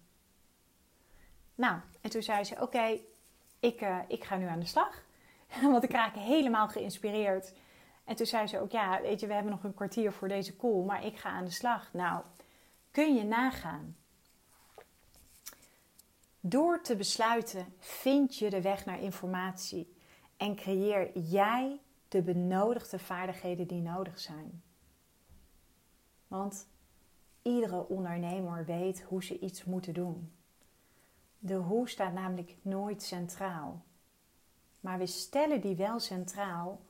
Nou, 1.54 1.80
en 2.00 2.10
toen 2.10 2.22
zei 2.22 2.44
ze: 2.44 2.60
Oké, 2.60 3.00
ik, 3.60 3.80
uh, 3.80 3.98
ik 4.08 4.24
ga 4.24 4.36
nu 4.36 4.46
aan 4.46 4.60
de 4.60 4.66
slag. 4.66 5.02
Want 5.72 5.84
ik 5.84 5.90
raak 5.92 6.14
helemaal 6.14 6.68
geïnspireerd 6.68 7.52
en 8.08 8.16
toen 8.16 8.26
zei 8.26 8.46
ze 8.46 8.60
ook, 8.60 8.70
ja, 8.70 9.00
weet 9.00 9.20
je, 9.20 9.26
we 9.26 9.32
hebben 9.32 9.52
nog 9.52 9.64
een 9.64 9.74
kwartier 9.74 10.12
voor 10.12 10.28
deze 10.28 10.56
call, 10.56 10.84
maar 10.84 11.04
ik 11.04 11.16
ga 11.16 11.28
aan 11.28 11.44
de 11.44 11.50
slag. 11.50 11.92
Nou, 11.92 12.24
kun 12.90 13.14
je 13.14 13.24
nagaan. 13.24 13.96
Door 16.40 16.82
te 16.82 16.96
besluiten 16.96 17.74
vind 17.78 18.38
je 18.38 18.50
de 18.50 18.62
weg 18.62 18.84
naar 18.84 19.00
informatie 19.00 19.96
en 20.38 20.56
creëer 20.56 21.18
jij 21.18 21.80
de 22.08 22.22
benodigde 22.22 22.98
vaardigheden 22.98 23.66
die 23.66 23.80
nodig 23.80 24.18
zijn. 24.18 24.62
Want 26.28 26.68
iedere 27.42 27.88
ondernemer 27.88 28.64
weet 28.64 29.02
hoe 29.02 29.24
ze 29.24 29.38
iets 29.38 29.64
moeten 29.64 29.94
doen. 29.94 30.32
De 31.38 31.54
hoe 31.54 31.88
staat 31.88 32.12
namelijk 32.12 32.56
nooit 32.62 33.02
centraal. 33.02 33.82
Maar 34.80 34.98
we 34.98 35.06
stellen 35.06 35.60
die 35.60 35.76
wel 35.76 35.98
centraal 35.98 36.80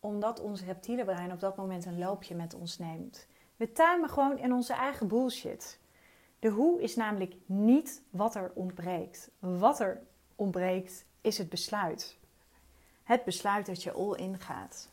omdat 0.00 0.40
ons 0.40 0.62
reptiele 0.62 1.04
brein 1.04 1.32
op 1.32 1.40
dat 1.40 1.56
moment 1.56 1.84
een 1.84 1.98
loopje 1.98 2.34
met 2.34 2.54
ons 2.54 2.78
neemt. 2.78 3.26
We 3.56 3.72
tuimen 3.72 4.08
gewoon 4.08 4.38
in 4.38 4.52
onze 4.52 4.72
eigen 4.72 5.08
bullshit. 5.08 5.80
De 6.38 6.48
hoe 6.48 6.82
is 6.82 6.96
namelijk 6.96 7.34
niet 7.46 8.02
wat 8.10 8.34
er 8.34 8.52
ontbreekt. 8.54 9.30
Wat 9.38 9.80
er 9.80 10.02
ontbreekt 10.34 11.04
is 11.20 11.38
het 11.38 11.48
besluit. 11.48 12.18
Het 13.06 13.24
besluit 13.24 13.66
dat 13.66 13.82
je 13.82 13.92
all 13.92 14.14
in 14.14 14.38
gaat. 14.38 14.88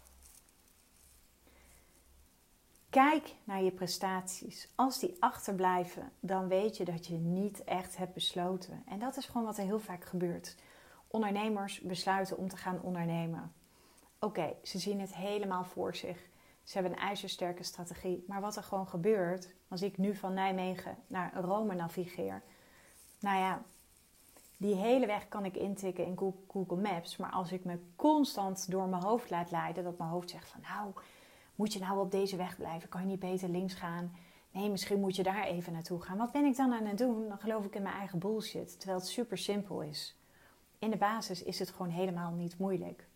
Kijk 2.90 3.36
naar 3.44 3.64
je 3.64 3.72
prestaties. 3.72 4.68
Als 4.76 5.00
die 5.00 5.16
achterblijven, 5.20 6.12
dan 6.20 6.48
weet 6.48 6.78
je 6.78 6.86
dat 6.86 7.08
je 7.08 7.14
niet 7.14 7.64
echt 7.64 7.98
hebt 7.98 8.14
besloten. 8.14 8.84
En 8.88 9.00
dat 9.00 9.18
is 9.18 9.26
gewoon 9.26 9.46
wat 9.46 9.58
er 9.58 9.64
heel 9.64 9.80
vaak 9.80 10.06
gebeurt. 10.06 10.56
Ondernemers 11.08 11.80
besluiten 11.80 12.38
om 12.38 12.48
te 12.48 12.58
gaan 12.58 12.82
ondernemen. 12.82 13.54
Oké, 14.20 14.54
ze 14.64 14.80
zien 14.80 15.00
het 15.00 15.16
helemaal 15.16 15.64
voor 15.64 15.96
zich. 15.96 16.18
Ze 16.64 16.74
hebben 16.74 16.92
een 16.92 17.08
ijzersterke 17.08 17.64
strategie. 17.64 18.24
Maar 18.28 18.42
wat 18.42 18.56
er 18.56 18.64
gewoon 18.64 18.88
gebeurt, 18.88 19.54
als 19.68 19.82
ik 19.82 19.98
nu 19.98 20.16
van 20.16 20.34
Nijmegen 20.34 20.98
naar 21.08 21.34
Rome 21.34 21.76
navigeer. 21.76 22.44
Nou 23.20 23.38
ja, 23.38 23.64
die 24.64 24.76
hele 24.76 25.06
weg 25.06 25.28
kan 25.28 25.46
ik 25.46 25.56
intikken 25.56 26.06
in 26.06 26.18
Google 26.48 26.78
Maps. 26.78 27.18
Maar 27.18 27.32
als 27.32 27.52
ik 27.52 27.66
me 27.66 27.80
constant 27.96 28.72
door 28.72 28.88
mijn 28.88 29.04
hoofd 29.04 29.30
laat 29.30 29.52
leiden, 29.52 29.84
dat 29.84 29.98
mijn 29.98 30.10
hoofd 30.10 30.30
zegt 30.30 30.50
van 30.50 30.62
nou, 30.62 30.92
moet 31.56 31.74
je 31.74 31.80
nou 31.80 32.00
op 32.00 32.12
deze 32.12 32.36
weg 32.36 32.56
blijven? 32.56 32.90
Kan 32.90 33.02
je 33.02 33.08
niet 33.08 33.20
beter 33.20 33.50
links 33.50 33.74
gaan? 33.74 34.16
Nee, 34.52 34.70
misschien 34.70 35.00
moet 35.00 35.16
je 35.16 35.24
daar 35.24 35.44
even 35.44 35.74
naartoe 35.74 36.02
gaan. 36.02 36.18
Wat 36.18 36.32
ben 36.32 36.46
ik 36.46 36.56
dan 36.56 36.74
aan 36.74 36.86
het 36.86 36.98
doen? 36.98 37.28
Dan 37.28 37.40
geloof 37.40 37.66
ik 37.66 37.76
in 37.76 37.82
mijn 37.82 37.96
eigen 37.96 38.20
bullshit. 38.20 38.80
Terwijl 38.80 39.00
het 39.00 39.08
super 39.08 39.38
simpel 39.38 39.82
is. 39.82 40.16
In 40.80 40.90
de 40.90 40.98
basis 40.98 41.44
is 41.44 41.60
het 41.60 41.70
gewoon 41.70 41.92
helemaal 41.92 42.32
niet 42.32 42.58
moeilijk. 42.58 43.08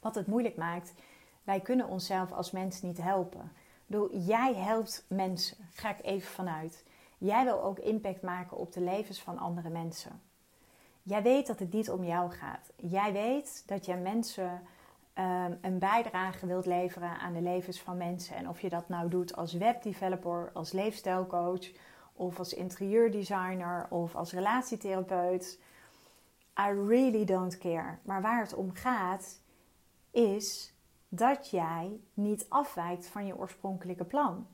Wat 0.00 0.14
het 0.14 0.26
moeilijk 0.26 0.56
maakt, 0.56 0.94
wij 1.42 1.60
kunnen 1.60 1.88
onszelf 1.88 2.32
als 2.32 2.50
mens 2.50 2.82
niet 2.82 3.02
helpen. 3.02 3.44
Ik 3.44 3.86
bedoel, 3.86 4.16
jij 4.18 4.54
helpt 4.54 5.04
mensen, 5.08 5.56
ga 5.72 5.90
ik 5.90 6.04
even 6.04 6.30
vanuit. 6.30 6.84
Jij 7.24 7.44
wil 7.44 7.62
ook 7.62 7.78
impact 7.78 8.22
maken 8.22 8.56
op 8.56 8.72
de 8.72 8.80
levens 8.80 9.22
van 9.22 9.38
andere 9.38 9.68
mensen. 9.68 10.22
Jij 11.02 11.22
weet 11.22 11.46
dat 11.46 11.58
het 11.58 11.72
niet 11.72 11.90
om 11.90 12.04
jou 12.04 12.30
gaat. 12.30 12.72
Jij 12.76 13.12
weet 13.12 13.62
dat 13.66 13.84
jij 13.84 13.98
mensen 13.98 14.62
um, 15.18 15.58
een 15.60 15.78
bijdrage 15.78 16.46
wilt 16.46 16.66
leveren 16.66 17.18
aan 17.18 17.32
de 17.32 17.40
levens 17.40 17.80
van 17.80 17.96
mensen. 17.96 18.36
En 18.36 18.48
of 18.48 18.60
je 18.60 18.68
dat 18.68 18.88
nou 18.88 19.08
doet 19.08 19.36
als 19.36 19.52
webdeveloper, 19.52 20.50
als 20.52 20.72
leefstijlcoach, 20.72 21.70
of 22.12 22.38
als 22.38 22.54
interieurdesigner 22.54 23.86
of 23.90 24.14
als 24.14 24.32
relatietherapeut. 24.32 25.60
I 26.60 26.86
really 26.86 27.24
don't 27.24 27.58
care. 27.58 27.98
Maar 28.02 28.22
waar 28.22 28.40
het 28.40 28.54
om 28.54 28.72
gaat, 28.72 29.40
is 30.10 30.74
dat 31.08 31.50
jij 31.50 32.00
niet 32.14 32.46
afwijkt 32.48 33.06
van 33.06 33.26
je 33.26 33.36
oorspronkelijke 33.36 34.04
plan. 34.04 34.46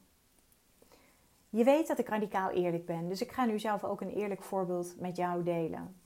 Je 1.50 1.64
weet 1.64 1.87
dat 1.87 1.99
ik 1.99 2.09
radicaal 2.09 2.50
eerlijk 2.50 2.87
ben, 2.87 3.09
dus 3.09 3.21
ik 3.21 3.33
ga 3.33 3.45
nu 3.45 3.59
zelf 3.59 3.85
ook 3.85 4.00
een 4.00 4.11
eerlijk 4.11 4.42
voorbeeld 4.42 5.00
met 5.00 5.16
jou 5.16 5.42
delen. 5.42 5.97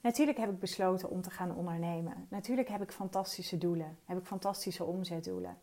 Natuurlijk 0.00 0.38
heb 0.38 0.50
ik 0.50 0.58
besloten 0.58 1.10
om 1.10 1.22
te 1.22 1.30
gaan 1.30 1.54
ondernemen. 1.54 2.26
Natuurlijk 2.28 2.68
heb 2.68 2.82
ik 2.82 2.92
fantastische 2.92 3.58
doelen, 3.58 3.98
heb 4.04 4.18
ik 4.18 4.24
fantastische 4.24 4.84
omzetdoelen. 4.84 5.58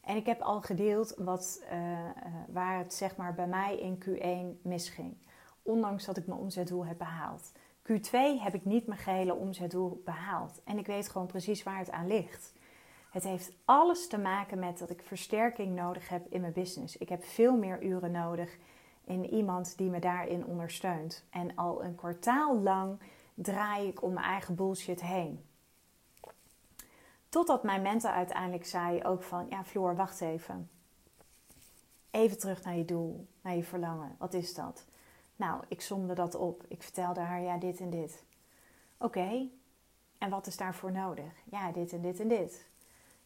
En 0.00 0.16
ik 0.16 0.26
heb 0.26 0.40
al 0.40 0.60
gedeeld 0.60 1.14
wat, 1.16 1.64
uh, 1.72 1.80
uh, 1.80 2.06
waar 2.48 2.78
het 2.78 2.94
zeg 2.94 3.16
maar 3.16 3.34
bij 3.34 3.46
mij 3.46 3.78
in 3.78 4.02
Q1 4.04 4.62
misging. 4.62 5.16
Ondanks 5.62 6.04
dat 6.04 6.16
ik 6.16 6.26
mijn 6.26 6.40
omzetdoel 6.40 6.86
heb 6.86 6.98
behaald. 6.98 7.52
Q2 7.92 8.10
heb 8.38 8.54
ik 8.54 8.64
niet 8.64 8.86
mijn 8.86 9.00
gehele 9.00 9.34
omzetdoel 9.34 10.02
behaald. 10.04 10.60
En 10.64 10.78
ik 10.78 10.86
weet 10.86 11.08
gewoon 11.08 11.26
precies 11.26 11.62
waar 11.62 11.78
het 11.78 11.90
aan 11.90 12.06
ligt. 12.06 12.52
Het 13.10 13.24
heeft 13.24 13.52
alles 13.64 14.08
te 14.08 14.18
maken 14.18 14.58
met 14.58 14.78
dat 14.78 14.90
ik 14.90 15.02
versterking 15.02 15.74
nodig 15.74 16.08
heb 16.08 16.26
in 16.28 16.40
mijn 16.40 16.52
business. 16.52 16.96
Ik 16.96 17.08
heb 17.08 17.24
veel 17.24 17.56
meer 17.56 17.82
uren 17.82 18.10
nodig 18.10 18.58
in 19.04 19.30
iemand 19.34 19.76
die 19.76 19.90
me 19.90 19.98
daarin 19.98 20.46
ondersteunt. 20.46 21.24
En 21.30 21.56
al 21.56 21.84
een 21.84 21.94
kwartaal 21.94 22.58
lang 22.58 22.98
draai 23.34 23.88
ik 23.88 24.02
om 24.02 24.12
mijn 24.12 24.26
eigen 24.26 24.54
bullshit 24.54 25.02
heen. 25.02 25.44
Totdat 27.28 27.62
mijn 27.62 27.82
mentor 27.82 28.10
uiteindelijk 28.10 28.66
zei 28.66 29.04
ook 29.04 29.22
van, 29.22 29.46
ja 29.48 29.64
Floor, 29.64 29.96
wacht 29.96 30.20
even. 30.20 30.70
Even 32.10 32.38
terug 32.38 32.64
naar 32.64 32.76
je 32.76 32.84
doel, 32.84 33.26
naar 33.40 33.56
je 33.56 33.64
verlangen. 33.64 34.16
Wat 34.18 34.34
is 34.34 34.54
dat? 34.54 34.86
Nou, 35.36 35.64
ik 35.68 35.80
somde 35.80 36.14
dat 36.14 36.34
op. 36.34 36.64
Ik 36.68 36.82
vertelde 36.82 37.20
haar, 37.20 37.40
ja, 37.40 37.56
dit 37.56 37.80
en 37.80 37.90
dit. 37.90 38.24
Oké, 38.98 39.48
en 40.18 40.30
wat 40.30 40.46
is 40.46 40.56
daarvoor 40.56 40.92
nodig? 40.92 41.32
Ja, 41.44 41.72
dit 41.72 41.92
en 41.92 42.00
dit 42.00 42.20
en 42.20 42.28
dit. 42.28 42.67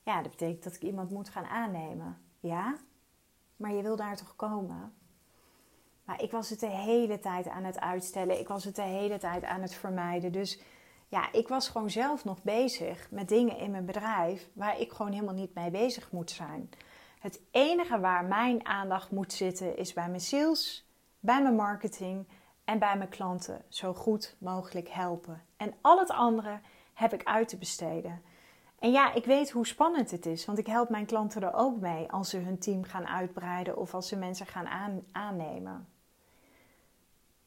Ja, 0.03 0.23
dat 0.23 0.31
betekent 0.31 0.65
dat 0.65 0.75
ik 0.75 0.83
iemand 0.83 1.11
moet 1.11 1.29
gaan 1.29 1.47
aannemen. 1.47 2.19
Ja, 2.41 2.77
maar 3.57 3.73
je 3.73 3.83
wil 3.83 3.97
daar 3.97 4.17
toch 4.17 4.37
komen? 4.37 4.95
Maar 6.05 6.23
ik 6.23 6.31
was 6.31 6.51
het 6.51 6.61
de 6.61 6.71
hele 6.71 7.19
tijd 7.19 7.49
aan 7.49 7.65
het 7.65 7.81
uitstellen. 7.81 8.39
Ik 8.39 8.49
was 8.49 8.65
het 8.65 8.77
de 8.77 8.83
hele 8.83 9.19
tijd 9.19 9.45
aan 9.45 9.63
het 9.63 9.75
vermijden. 9.75 10.33
Dus 10.33 10.61
ja, 11.09 11.33
ik 11.33 11.49
was 11.49 11.69
gewoon 11.69 11.91
zelf 11.91 12.25
nog 12.25 12.43
bezig 12.43 13.11
met 13.11 13.29
dingen 13.29 13.57
in 13.57 13.71
mijn 13.71 13.85
bedrijf 13.85 14.49
waar 14.53 14.81
ik 14.81 14.93
gewoon 14.93 15.13
helemaal 15.13 15.35
niet 15.35 15.55
mee 15.55 15.71
bezig 15.71 16.13
moet 16.13 16.31
zijn. 16.31 16.71
Het 17.19 17.41
enige 17.51 18.01
waar 18.01 18.25
mijn 18.25 18.67
aandacht 18.67 19.11
moet 19.11 19.33
zitten 19.33 19.77
is 19.77 19.93
bij 19.93 20.09
mijn 20.09 20.21
sales, 20.21 20.87
bij 21.21 21.43
mijn 21.43 21.55
marketing 21.55 22.27
en 22.65 22.79
bij 22.79 22.97
mijn 22.97 23.09
klanten 23.09 23.65
zo 23.69 23.95
goed 23.95 24.37
mogelijk 24.39 24.89
helpen. 24.89 25.43
En 25.57 25.75
al 25.81 25.99
het 25.99 26.11
andere 26.11 26.61
heb 26.95 27.13
ik 27.13 27.25
uit 27.25 27.49
te 27.49 27.57
besteden. 27.57 28.23
En 28.83 28.91
ja, 28.91 29.13
ik 29.13 29.25
weet 29.25 29.51
hoe 29.51 29.67
spannend 29.67 30.11
het 30.11 30.27
is, 30.27 30.45
want 30.45 30.59
ik 30.59 30.67
help 30.67 30.89
mijn 30.89 31.07
klanten 31.07 31.43
er 31.43 31.55
ook 31.55 31.81
mee 31.81 32.11
als 32.11 32.31
ze 32.31 32.39
hun 32.39 32.59
team 32.59 32.85
gaan 32.85 33.07
uitbreiden 33.07 33.77
of 33.77 33.95
als 33.95 34.09
ze 34.09 34.17
mensen 34.17 34.47
gaan 34.47 34.67
aan, 34.67 35.03
aannemen. 35.13 35.89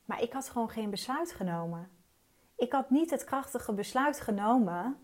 Maar 0.06 0.22
ik 0.22 0.34
had 0.34 0.50
gewoon 0.50 0.70
geen 0.70 0.90
besluit 0.90 1.32
genomen. 1.32 1.90
Ik 2.56 2.72
had 2.72 2.90
niet 2.90 3.10
het 3.10 3.24
krachtige 3.24 3.74
besluit 3.74 4.20
genomen 4.20 4.98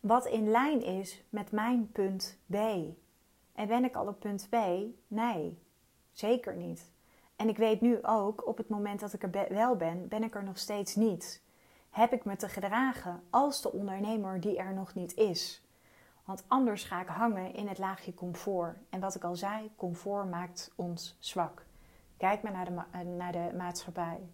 wat 0.00 0.26
in 0.26 0.50
lijn 0.50 0.82
is 0.82 1.24
met 1.28 1.52
mijn 1.52 1.90
punt 1.92 2.38
B. 2.46 2.54
En 3.52 3.66
ben 3.66 3.84
ik 3.84 3.96
al 3.96 4.06
op 4.06 4.20
punt 4.20 4.48
B? 4.50 4.56
Nee, 5.06 5.62
zeker 6.12 6.56
niet. 6.56 6.92
En 7.36 7.48
ik 7.48 7.56
weet 7.56 7.80
nu 7.80 8.02
ook, 8.02 8.46
op 8.46 8.56
het 8.56 8.68
moment 8.68 9.00
dat 9.00 9.12
ik 9.12 9.22
er 9.22 9.54
wel 9.54 9.76
ben, 9.76 10.08
ben 10.08 10.22
ik 10.22 10.34
er 10.34 10.44
nog 10.44 10.58
steeds 10.58 10.94
niet. 10.94 11.44
Heb 11.96 12.12
ik 12.12 12.24
me 12.24 12.36
te 12.36 12.48
gedragen 12.48 13.22
als 13.30 13.62
de 13.62 13.72
ondernemer 13.72 14.40
die 14.40 14.58
er 14.58 14.74
nog 14.74 14.94
niet 14.94 15.14
is? 15.14 15.62
Want 16.24 16.44
anders 16.48 16.84
ga 16.84 17.00
ik 17.00 17.08
hangen 17.08 17.54
in 17.54 17.68
het 17.68 17.78
laagje 17.78 18.14
comfort. 18.14 18.76
En 18.90 19.00
wat 19.00 19.14
ik 19.14 19.24
al 19.24 19.36
zei, 19.36 19.70
comfort 19.76 20.30
maakt 20.30 20.72
ons 20.74 21.16
zwak. 21.18 21.64
Kijk 22.16 22.42
maar 22.42 22.52
naar 22.52 22.64
de, 22.64 22.82
eh, 22.90 23.00
naar 23.00 23.32
de 23.32 23.50
maatschappij. 23.56 24.28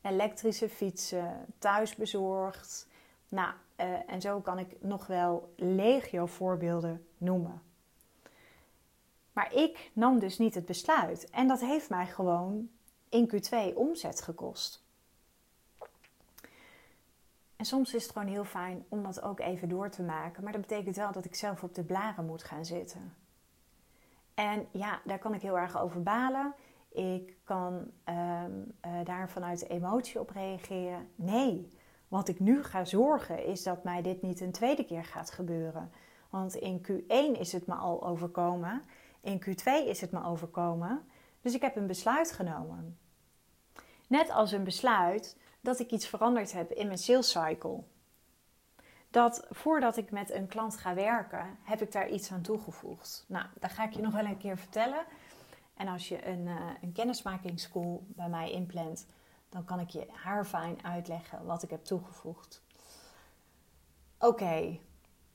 Elektrische 0.00 0.68
fietsen, 0.68 1.46
thuisbezorgd. 1.58 2.88
Nou, 3.28 3.54
uh, 3.76 4.10
en 4.10 4.20
zo 4.20 4.40
kan 4.40 4.58
ik 4.58 4.82
nog 4.82 5.06
wel 5.06 5.52
legio 5.56 6.26
voorbeelden 6.26 7.06
noemen. 7.18 7.62
Maar 9.32 9.54
ik 9.54 9.90
nam 9.92 10.18
dus 10.18 10.38
niet 10.38 10.54
het 10.54 10.66
besluit. 10.66 11.30
En 11.30 11.48
dat 11.48 11.60
heeft 11.60 11.90
mij 11.90 12.06
gewoon 12.06 12.68
in 13.08 13.28
Q2 13.28 13.74
omzet 13.74 14.22
gekost. 14.22 14.85
En 17.56 17.64
soms 17.64 17.94
is 17.94 18.02
het 18.02 18.12
gewoon 18.12 18.28
heel 18.28 18.44
fijn 18.44 18.84
om 18.88 19.02
dat 19.02 19.22
ook 19.22 19.40
even 19.40 19.68
door 19.68 19.90
te 19.90 20.02
maken. 20.02 20.42
Maar 20.42 20.52
dat 20.52 20.60
betekent 20.60 20.96
wel 20.96 21.12
dat 21.12 21.24
ik 21.24 21.34
zelf 21.34 21.62
op 21.62 21.74
de 21.74 21.84
blaren 21.84 22.26
moet 22.26 22.44
gaan 22.44 22.64
zitten. 22.64 23.14
En 24.34 24.66
ja, 24.70 25.00
daar 25.04 25.18
kan 25.18 25.34
ik 25.34 25.42
heel 25.42 25.58
erg 25.58 25.80
over 25.80 26.02
balen. 26.02 26.54
Ik 26.92 27.34
kan 27.44 27.74
um, 27.74 28.72
uh, 28.86 29.04
daar 29.04 29.30
vanuit 29.30 29.68
emotie 29.68 30.20
op 30.20 30.30
reageren. 30.30 31.08
Nee, 31.14 31.72
wat 32.08 32.28
ik 32.28 32.40
nu 32.40 32.62
ga 32.62 32.84
zorgen 32.84 33.44
is 33.44 33.62
dat 33.62 33.84
mij 33.84 34.02
dit 34.02 34.22
niet 34.22 34.40
een 34.40 34.52
tweede 34.52 34.84
keer 34.84 35.04
gaat 35.04 35.30
gebeuren. 35.30 35.92
Want 36.30 36.54
in 36.54 36.86
Q1 36.86 37.38
is 37.38 37.52
het 37.52 37.66
me 37.66 37.74
al 37.74 38.06
overkomen. 38.06 38.82
In 39.20 39.42
Q2 39.44 39.86
is 39.86 40.00
het 40.00 40.12
me 40.12 40.24
overkomen. 40.24 41.04
Dus 41.40 41.54
ik 41.54 41.60
heb 41.60 41.76
een 41.76 41.86
besluit 41.86 42.32
genomen. 42.32 42.98
Net 44.08 44.30
als 44.30 44.52
een 44.52 44.64
besluit 44.64 45.36
dat 45.66 45.78
ik 45.78 45.90
iets 45.90 46.06
veranderd 46.06 46.52
heb 46.52 46.70
in 46.70 46.86
mijn 46.86 46.98
sales 46.98 47.30
cycle. 47.30 47.82
Dat 49.10 49.46
voordat 49.50 49.96
ik 49.96 50.10
met 50.10 50.30
een 50.30 50.46
klant 50.46 50.76
ga 50.76 50.94
werken, 50.94 51.58
heb 51.62 51.82
ik 51.82 51.92
daar 51.92 52.08
iets 52.08 52.32
aan 52.32 52.42
toegevoegd. 52.42 53.24
Nou, 53.28 53.46
dat 53.60 53.70
ga 53.70 53.84
ik 53.84 53.92
je 53.92 54.02
nog 54.02 54.12
wel 54.12 54.24
een 54.24 54.38
keer 54.38 54.58
vertellen. 54.58 55.04
En 55.74 55.88
als 55.88 56.08
je 56.08 56.26
een, 56.26 56.46
uh, 56.46 56.70
een 56.82 56.92
kennismakingsschool 56.92 58.06
bij 58.08 58.28
mij 58.28 58.50
inplant, 58.50 59.06
dan 59.48 59.64
kan 59.64 59.80
ik 59.80 59.88
je 59.88 60.06
haarfijn 60.12 60.84
uitleggen 60.84 61.44
wat 61.44 61.62
ik 61.62 61.70
heb 61.70 61.84
toegevoegd. 61.84 62.62
Oké, 64.18 64.78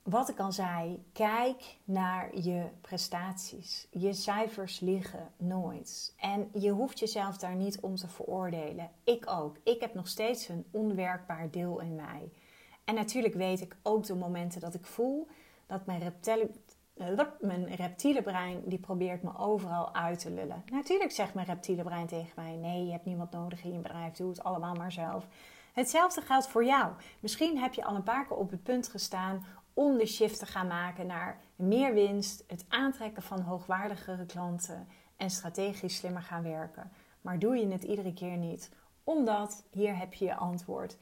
wat 0.02 0.28
ik 0.28 0.38
al 0.38 0.52
zei, 0.52 1.04
kijk 1.12 1.76
naar 1.84 2.38
je 2.38 2.66
prestaties. 2.80 3.88
Je 3.90 4.12
cijfers 4.12 4.80
liggen 4.80 5.30
nooit. 5.36 6.14
En 6.18 6.48
je 6.52 6.70
hoeft 6.70 6.98
jezelf 6.98 7.36
daar 7.36 7.54
niet 7.54 7.80
om 7.80 7.96
te 7.96 8.08
veroordelen. 8.08 8.90
Ik 9.04 9.30
ook. 9.30 9.56
Ik 9.62 9.80
heb 9.80 9.94
nog 9.94 10.08
steeds 10.08 10.48
een 10.48 10.66
onwerkbaar 10.70 11.50
deel 11.50 11.80
in 11.80 11.94
mij. 11.94 12.32
En 12.84 12.94
natuurlijk 12.94 13.34
weet 13.34 13.60
ik 13.60 13.76
ook 13.82 14.04
de 14.04 14.14
momenten 14.14 14.60
dat 14.60 14.74
ik 14.74 14.86
voel 14.86 15.28
dat 15.66 15.86
mijn 15.86 16.12
mijn 17.40 17.74
reptiele 17.74 18.22
brein 18.22 18.62
die 18.64 18.78
probeert 18.78 19.22
me 19.22 19.38
overal 19.38 19.94
uit 19.94 20.18
te 20.18 20.30
lullen. 20.30 20.64
Natuurlijk 20.72 21.10
zegt 21.10 21.34
mijn 21.34 21.46
reptiele 21.46 21.82
brein 21.82 22.06
tegen 22.06 22.32
mij: 22.36 22.56
nee, 22.56 22.84
je 22.84 22.92
hebt 22.92 23.04
niemand 23.04 23.30
nodig 23.30 23.64
in 23.64 23.72
je 23.72 23.78
bedrijf, 23.78 24.12
doe 24.12 24.28
het 24.28 24.44
allemaal 24.44 24.74
maar 24.74 24.92
zelf. 24.92 25.26
Hetzelfde 25.72 26.20
geldt 26.20 26.48
voor 26.48 26.64
jou. 26.64 26.92
Misschien 27.20 27.58
heb 27.58 27.74
je 27.74 27.84
al 27.84 27.94
een 27.94 28.02
paar 28.02 28.26
keer 28.26 28.36
op 28.36 28.50
het 28.50 28.62
punt 28.62 28.88
gestaan 28.88 29.44
om 29.74 29.98
de 29.98 30.06
shift 30.06 30.38
te 30.38 30.46
gaan 30.46 30.66
maken 30.66 31.06
naar 31.06 31.40
meer 31.56 31.94
winst, 31.94 32.44
het 32.46 32.64
aantrekken 32.68 33.22
van 33.22 33.40
hoogwaardigere 33.40 34.26
klanten 34.26 34.88
en 35.16 35.30
strategisch 35.30 35.96
slimmer 35.96 36.22
gaan 36.22 36.42
werken. 36.42 36.92
Maar 37.20 37.38
doe 37.38 37.56
je 37.56 37.68
het 37.68 37.84
iedere 37.84 38.12
keer 38.12 38.36
niet, 38.36 38.70
omdat 39.04 39.64
hier 39.70 39.96
heb 39.96 40.14
je 40.14 40.24
je 40.24 40.34
antwoord. 40.34 40.96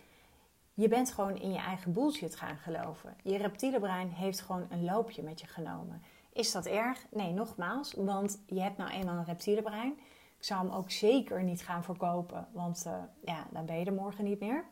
Je 0.74 0.88
bent 0.88 1.12
gewoon 1.12 1.36
in 1.36 1.52
je 1.52 1.58
eigen 1.58 1.92
bullshit 1.92 2.36
gaan 2.36 2.56
geloven. 2.56 3.16
Je 3.22 3.36
reptiele 3.36 3.80
brein 3.80 4.08
heeft 4.08 4.40
gewoon 4.40 4.66
een 4.70 4.84
loopje 4.84 5.22
met 5.22 5.40
je 5.40 5.46
genomen. 5.46 6.02
Is 6.32 6.52
dat 6.52 6.66
erg? 6.66 7.06
Nee, 7.10 7.32
nogmaals, 7.32 7.94
want 7.94 8.42
je 8.46 8.60
hebt 8.60 8.76
nou 8.76 8.90
eenmaal 8.90 9.16
een 9.16 9.24
reptiele 9.24 9.62
brein. 9.62 9.92
Ik 10.36 10.44
zou 10.44 10.66
hem 10.66 10.76
ook 10.76 10.90
zeker 10.90 11.42
niet 11.42 11.62
gaan 11.62 11.84
verkopen, 11.84 12.48
want 12.52 12.84
uh, 12.86 12.92
ja, 13.24 13.46
dan 13.50 13.66
ben 13.66 13.78
je 13.78 13.84
er 13.84 13.92
morgen 13.92 14.24
niet 14.24 14.40
meer. 14.40 14.64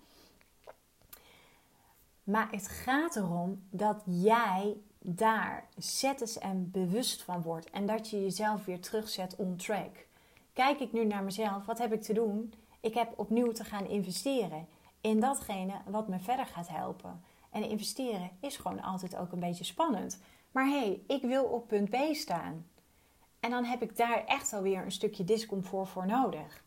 Maar 2.28 2.48
het 2.50 2.68
gaat 2.68 3.16
erom 3.16 3.62
dat 3.70 4.02
jij 4.04 4.76
daar 4.98 5.68
zet 5.76 6.20
eens 6.20 6.38
en 6.38 6.70
bewust 6.70 7.22
van 7.22 7.42
wordt 7.42 7.70
en 7.70 7.86
dat 7.86 8.10
je 8.10 8.22
jezelf 8.22 8.64
weer 8.64 8.80
terugzet 8.80 9.36
on 9.36 9.56
track. 9.56 10.06
Kijk 10.52 10.80
ik 10.80 10.92
nu 10.92 11.04
naar 11.04 11.22
mezelf, 11.22 11.66
wat 11.66 11.78
heb 11.78 11.92
ik 11.92 12.02
te 12.02 12.12
doen? 12.12 12.54
Ik 12.80 12.94
heb 12.94 13.12
opnieuw 13.16 13.52
te 13.52 13.64
gaan 13.64 13.86
investeren 13.86 14.68
in 15.00 15.20
datgene 15.20 15.74
wat 15.86 16.08
me 16.08 16.18
verder 16.18 16.46
gaat 16.46 16.68
helpen. 16.68 17.22
En 17.50 17.68
investeren 17.68 18.30
is 18.40 18.56
gewoon 18.56 18.82
altijd 18.82 19.16
ook 19.16 19.32
een 19.32 19.40
beetje 19.40 19.64
spannend. 19.64 20.20
Maar 20.52 20.66
hé, 20.66 20.78
hey, 20.78 21.02
ik 21.06 21.22
wil 21.22 21.44
op 21.44 21.68
punt 21.68 21.90
B 21.90 21.96
staan. 22.12 22.66
En 23.40 23.50
dan 23.50 23.64
heb 23.64 23.82
ik 23.82 23.96
daar 23.96 24.24
echt 24.24 24.52
alweer 24.52 24.84
een 24.84 24.92
stukje 24.92 25.24
discomfort 25.24 25.88
voor 25.88 26.06
nodig. 26.06 26.64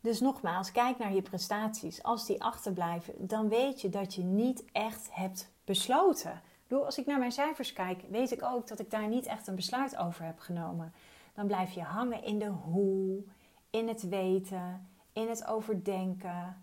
Dus 0.00 0.20
nogmaals, 0.20 0.72
kijk 0.72 0.98
naar 0.98 1.14
je 1.14 1.22
prestaties. 1.22 2.02
Als 2.02 2.26
die 2.26 2.42
achterblijven, 2.42 3.14
dan 3.26 3.48
weet 3.48 3.80
je 3.80 3.88
dat 3.88 4.14
je 4.14 4.22
niet 4.22 4.64
echt 4.72 5.08
hebt 5.12 5.52
besloten. 5.64 6.42
Als 6.68 6.98
ik 6.98 7.06
naar 7.06 7.18
mijn 7.18 7.32
cijfers 7.32 7.72
kijk, 7.72 8.02
weet 8.10 8.30
ik 8.30 8.42
ook 8.42 8.68
dat 8.68 8.78
ik 8.78 8.90
daar 8.90 9.08
niet 9.08 9.26
echt 9.26 9.46
een 9.46 9.54
besluit 9.54 9.96
over 9.96 10.24
heb 10.24 10.38
genomen. 10.38 10.92
Dan 11.34 11.46
blijf 11.46 11.72
je 11.72 11.82
hangen 11.82 12.22
in 12.24 12.38
de 12.38 12.48
hoe, 12.48 13.22
in 13.70 13.88
het 13.88 14.08
weten, 14.08 14.88
in 15.12 15.28
het 15.28 15.46
overdenken. 15.46 16.62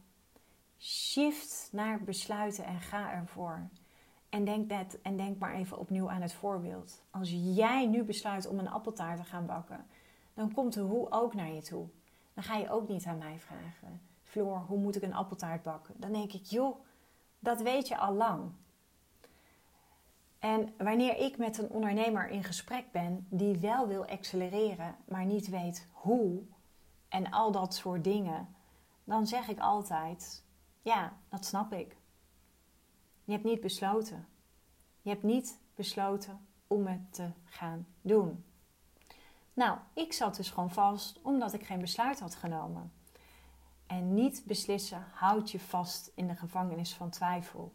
Shift 0.80 1.70
naar 1.72 2.04
besluiten 2.04 2.66
en 2.66 2.80
ga 2.80 3.12
ervoor. 3.12 3.70
En 4.30 4.46
denk, 4.46 4.70
net, 4.70 5.02
en 5.02 5.18
denk 5.18 5.40
maar 5.40 5.54
even 5.54 5.78
opnieuw 5.78 6.10
aan 6.10 6.22
het 6.22 6.34
voorbeeld. 6.34 7.02
Als 7.10 7.30
jij 7.32 7.86
nu 7.86 8.04
besluit 8.04 8.48
om 8.48 8.60
een 8.60 8.70
appeltaart 8.70 9.18
te 9.18 9.24
gaan 9.24 9.46
bakken, 9.46 9.86
dan 10.34 10.54
komt 10.54 10.74
de 10.74 10.82
hoe 10.82 11.12
ook 11.12 11.34
naar 11.34 11.52
je 11.52 11.62
toe. 11.62 11.88
Dan 12.38 12.46
ga 12.46 12.56
je 12.56 12.70
ook 12.70 12.88
niet 12.88 13.06
aan 13.06 13.18
mij 13.18 13.40
vragen. 13.40 14.02
Floor, 14.24 14.58
hoe 14.68 14.80
moet 14.80 14.96
ik 14.96 15.02
een 15.02 15.14
appeltaart 15.14 15.64
bakken? 15.64 15.94
Dan 15.98 16.12
denk 16.12 16.34
ik, 16.34 16.44
joh, 16.44 16.86
dat 17.40 17.62
weet 17.62 17.88
je 17.88 17.98
al 17.98 18.14
lang. 18.14 18.52
En 20.40 20.74
wanneer 20.78 21.18
ik 21.18 21.38
met 21.38 21.58
een 21.58 21.70
ondernemer 21.70 22.30
in 22.30 22.44
gesprek 22.44 22.92
ben 22.92 23.28
die 23.30 23.58
wel 23.58 23.88
wil 23.88 24.06
accelereren, 24.06 24.96
maar 25.08 25.26
niet 25.26 25.50
weet 25.50 25.88
hoe 25.92 26.42
en 27.08 27.32
al 27.32 27.52
dat 27.52 27.74
soort 27.74 28.04
dingen, 28.04 28.56
dan 29.04 29.28
zeg 29.28 29.48
ik 29.48 29.60
altijd: 29.60 30.44
Ja, 30.82 31.18
dat 31.30 31.46
snap 31.46 31.74
ik. 31.74 31.98
Je 33.24 33.32
hebt 33.32 33.44
niet 33.44 33.62
besloten. 33.62 34.28
Je 35.02 35.10
hebt 35.10 35.24
niet 35.24 35.60
besloten 35.76 36.48
om 36.68 36.88
het 36.88 37.14
te 37.14 37.30
gaan 37.46 37.88
doen. 38.02 38.44
Nou, 39.58 39.78
ik 39.94 40.14
zat 40.14 40.36
dus 40.36 40.50
gewoon 40.50 40.72
vast 40.72 41.20
omdat 41.22 41.54
ik 41.54 41.66
geen 41.66 41.80
besluit 41.80 42.20
had 42.20 42.36
genomen. 42.36 42.92
En 43.88 44.14
niet 44.14 44.44
beslissen 44.46 45.06
houdt 45.14 45.52
je 45.52 45.60
vast 45.60 46.12
in 46.16 46.28
de 46.28 46.36
gevangenis 46.36 46.94
van 46.94 47.10
twijfel. 47.10 47.74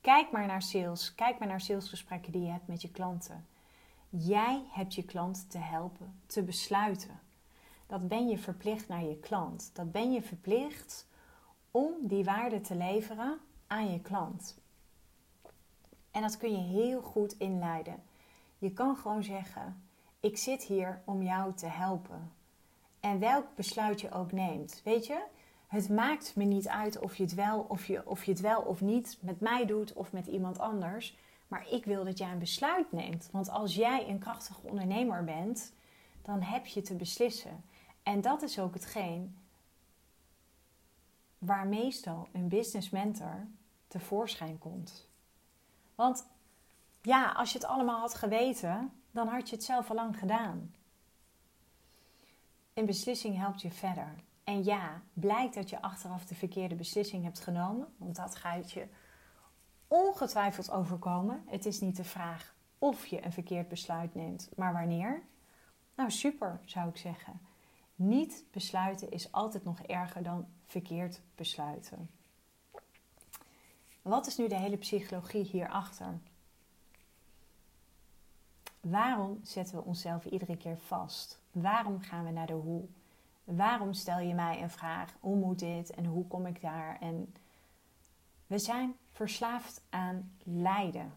Kijk 0.00 0.30
maar 0.30 0.46
naar 0.46 0.62
sales. 0.62 1.14
Kijk 1.14 1.38
maar 1.38 1.48
naar 1.48 1.60
salesgesprekken 1.60 2.32
die 2.32 2.42
je 2.42 2.50
hebt 2.50 2.66
met 2.66 2.82
je 2.82 2.90
klanten. 2.90 3.46
Jij 4.08 4.64
hebt 4.70 4.94
je 4.94 5.04
klant 5.04 5.50
te 5.50 5.58
helpen 5.58 6.20
te 6.26 6.42
besluiten. 6.42 7.20
Dat 7.86 8.08
ben 8.08 8.28
je 8.28 8.38
verplicht 8.38 8.88
naar 8.88 9.04
je 9.04 9.18
klant. 9.18 9.70
Dat 9.74 9.92
ben 9.92 10.12
je 10.12 10.22
verplicht 10.22 11.06
om 11.70 11.92
die 12.00 12.24
waarde 12.24 12.60
te 12.60 12.76
leveren 12.76 13.38
aan 13.66 13.92
je 13.92 14.00
klant. 14.00 14.58
En 16.10 16.22
dat 16.22 16.36
kun 16.36 16.50
je 16.50 16.82
heel 16.82 17.02
goed 17.02 17.32
inleiden. 17.32 18.02
Je 18.58 18.72
kan 18.72 18.96
gewoon 18.96 19.22
zeggen: 19.22 19.87
Ik 20.20 20.36
zit 20.36 20.62
hier 20.62 21.02
om 21.04 21.22
jou 21.22 21.54
te 21.54 21.66
helpen. 21.66 22.32
En 23.00 23.18
welk 23.18 23.54
besluit 23.54 24.00
je 24.00 24.10
ook 24.10 24.32
neemt, 24.32 24.80
weet 24.84 25.06
je, 25.06 25.24
het 25.66 25.88
maakt 25.88 26.36
me 26.36 26.44
niet 26.44 26.68
uit 26.68 26.98
of 26.98 27.16
je 27.16 27.22
het 27.22 27.34
wel 27.34 27.60
of, 27.68 27.86
je, 27.86 28.06
of 28.06 28.24
je 28.24 28.30
het 28.30 28.40
wel 28.40 28.60
of 28.60 28.80
niet 28.80 29.18
met 29.20 29.40
mij 29.40 29.66
doet 29.66 29.92
of 29.92 30.12
met 30.12 30.26
iemand 30.26 30.58
anders. 30.58 31.16
Maar 31.48 31.70
ik 31.70 31.84
wil 31.84 32.04
dat 32.04 32.18
jij 32.18 32.30
een 32.30 32.38
besluit 32.38 32.92
neemt. 32.92 33.28
Want 33.32 33.50
als 33.50 33.74
jij 33.74 34.08
een 34.08 34.18
krachtige 34.18 34.60
ondernemer 34.62 35.24
bent, 35.24 35.72
dan 36.22 36.42
heb 36.42 36.66
je 36.66 36.82
te 36.82 36.94
beslissen. 36.94 37.64
En 38.02 38.20
dat 38.20 38.42
is 38.42 38.58
ook 38.58 38.74
hetgeen 38.74 39.38
waar 41.38 41.66
meestal 41.66 42.28
een 42.32 42.48
business 42.48 42.90
mentor 42.90 43.46
tevoorschijn 43.88 44.58
komt. 44.58 45.08
Want 45.94 46.26
ja, 47.02 47.32
als 47.32 47.52
je 47.52 47.58
het 47.58 47.66
allemaal 47.66 48.00
had 48.00 48.14
geweten, 48.14 48.92
dan 49.18 49.28
had 49.28 49.48
je 49.48 49.54
het 49.54 49.64
zelf 49.64 49.90
al 49.90 49.94
lang 49.94 50.18
gedaan. 50.18 50.74
Een 52.74 52.86
beslissing 52.86 53.36
helpt 53.36 53.62
je 53.62 53.70
verder. 53.70 54.14
En 54.44 54.64
ja, 54.64 55.02
blijkt 55.12 55.54
dat 55.54 55.70
je 55.70 55.82
achteraf 55.82 56.24
de 56.24 56.34
verkeerde 56.34 56.74
beslissing 56.74 57.24
hebt 57.24 57.40
genomen, 57.40 57.94
want 57.96 58.16
dat 58.16 58.36
gaat 58.36 58.72
je 58.72 58.86
ongetwijfeld 59.88 60.70
overkomen. 60.70 61.42
Het 61.46 61.66
is 61.66 61.80
niet 61.80 61.96
de 61.96 62.04
vraag 62.04 62.54
of 62.78 63.06
je 63.06 63.24
een 63.24 63.32
verkeerd 63.32 63.68
besluit 63.68 64.14
neemt, 64.14 64.48
maar 64.56 64.72
wanneer. 64.72 65.22
Nou, 65.94 66.10
super 66.10 66.60
zou 66.64 66.88
ik 66.88 66.96
zeggen. 66.96 67.40
Niet 67.94 68.44
besluiten 68.50 69.10
is 69.10 69.32
altijd 69.32 69.64
nog 69.64 69.80
erger 69.80 70.22
dan 70.22 70.46
verkeerd 70.66 71.20
besluiten. 71.34 72.10
Wat 74.02 74.26
is 74.26 74.36
nu 74.36 74.48
de 74.48 74.58
hele 74.58 74.76
psychologie 74.76 75.44
hierachter? 75.44 76.18
Waarom 78.80 79.40
zetten 79.42 79.76
we 79.76 79.84
onszelf 79.84 80.24
iedere 80.24 80.56
keer 80.56 80.78
vast? 80.78 81.40
Waarom 81.50 82.00
gaan 82.00 82.24
we 82.24 82.30
naar 82.30 82.46
de 82.46 82.52
hoe? 82.52 82.84
Waarom 83.44 83.92
stel 83.92 84.18
je 84.18 84.34
mij 84.34 84.62
een 84.62 84.70
vraag? 84.70 85.16
Hoe 85.20 85.36
moet 85.36 85.58
dit 85.58 85.90
en 85.90 86.04
hoe 86.04 86.26
kom 86.26 86.46
ik 86.46 86.60
daar? 86.60 86.98
En 87.00 87.34
we 88.46 88.58
zijn 88.58 88.94
verslaafd 89.10 89.82
aan 89.88 90.32
lijden. 90.42 91.14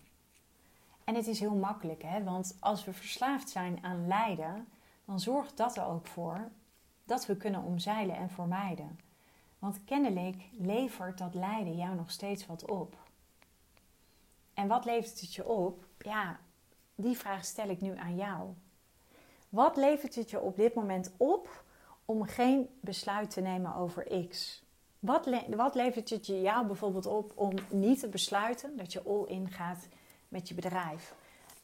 En 1.04 1.16
het 1.16 1.28
is 1.28 1.40
heel 1.40 1.56
makkelijk, 1.56 2.02
hè? 2.02 2.24
want 2.24 2.58
als 2.60 2.86
we 2.86 2.94
verslaafd 2.94 3.50
zijn 3.50 3.84
aan 3.84 4.08
lijden, 4.08 4.68
dan 5.06 5.20
zorgt 5.20 5.58
dat 5.58 5.78
er 5.78 5.86
ook 5.86 6.08
voor 6.08 6.52
dat 7.04 7.26
we 7.26 7.38
kunnen 7.38 7.64
omzeilen 7.64 8.16
en 8.16 8.30
vermijden. 8.30 9.00
Want 9.60 9.84
kennelijk 9.84 10.44
levert 10.52 11.18
dat 11.18 11.34
lijden 11.34 11.76
jou 11.76 11.96
nog 11.96 12.12
steeds 12.12 12.46
wat 12.46 12.70
op. 12.70 12.98
En 14.54 14.68
wat 14.68 14.86
levert 14.86 15.22
het 15.22 15.34
je 15.34 15.48
op? 15.48 15.86
Ja, 15.98 16.40
die 17.02 17.18
vraag 17.18 17.46
stel 17.46 17.70
ik 17.70 17.82
nu 17.82 17.98
aan 17.98 18.16
jou. 18.16 18.50
Wat 19.50 19.78
levert 19.78 20.16
het 20.16 20.30
je 20.30 20.40
op 20.40 20.56
dit 20.56 20.74
moment 20.74 21.12
op 21.18 21.64
om 22.06 22.24
geen 22.24 22.70
besluit 22.80 23.30
te 23.32 23.42
nemen 23.42 23.76
over 23.76 24.28
X? 24.28 24.64
Wat, 25.00 25.30
wat 25.50 25.76
levert 25.76 26.10
het 26.10 26.26
je 26.26 26.42
jou 26.42 26.66
bijvoorbeeld 26.66 27.06
op 27.06 27.32
om 27.36 27.54
niet 27.70 28.00
te 28.00 28.08
besluiten 28.08 28.78
dat 28.78 28.94
je 28.94 29.04
all-in 29.04 29.50
gaat 29.50 29.88
met 30.28 30.48
je 30.48 30.54
bedrijf? 30.54 31.16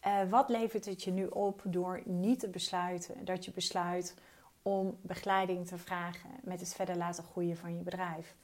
Uh, 0.06 0.30
wat 0.30 0.50
levert 0.50 0.86
het 0.86 1.04
je 1.04 1.12
nu 1.12 1.26
op 1.26 1.62
door 1.66 2.02
niet 2.06 2.40
te 2.40 2.50
besluiten 2.50 3.26
dat 3.26 3.46
je 3.46 3.52
besluit 3.52 4.16
om 4.62 4.98
begeleiding 5.02 5.68
te 5.68 5.78
vragen 5.78 6.30
met 6.44 6.60
het 6.60 6.74
verder 6.74 6.98
laten 6.98 7.24
groeien 7.24 7.58
van 7.58 7.78
je 7.78 7.84
bedrijf? 7.84 8.36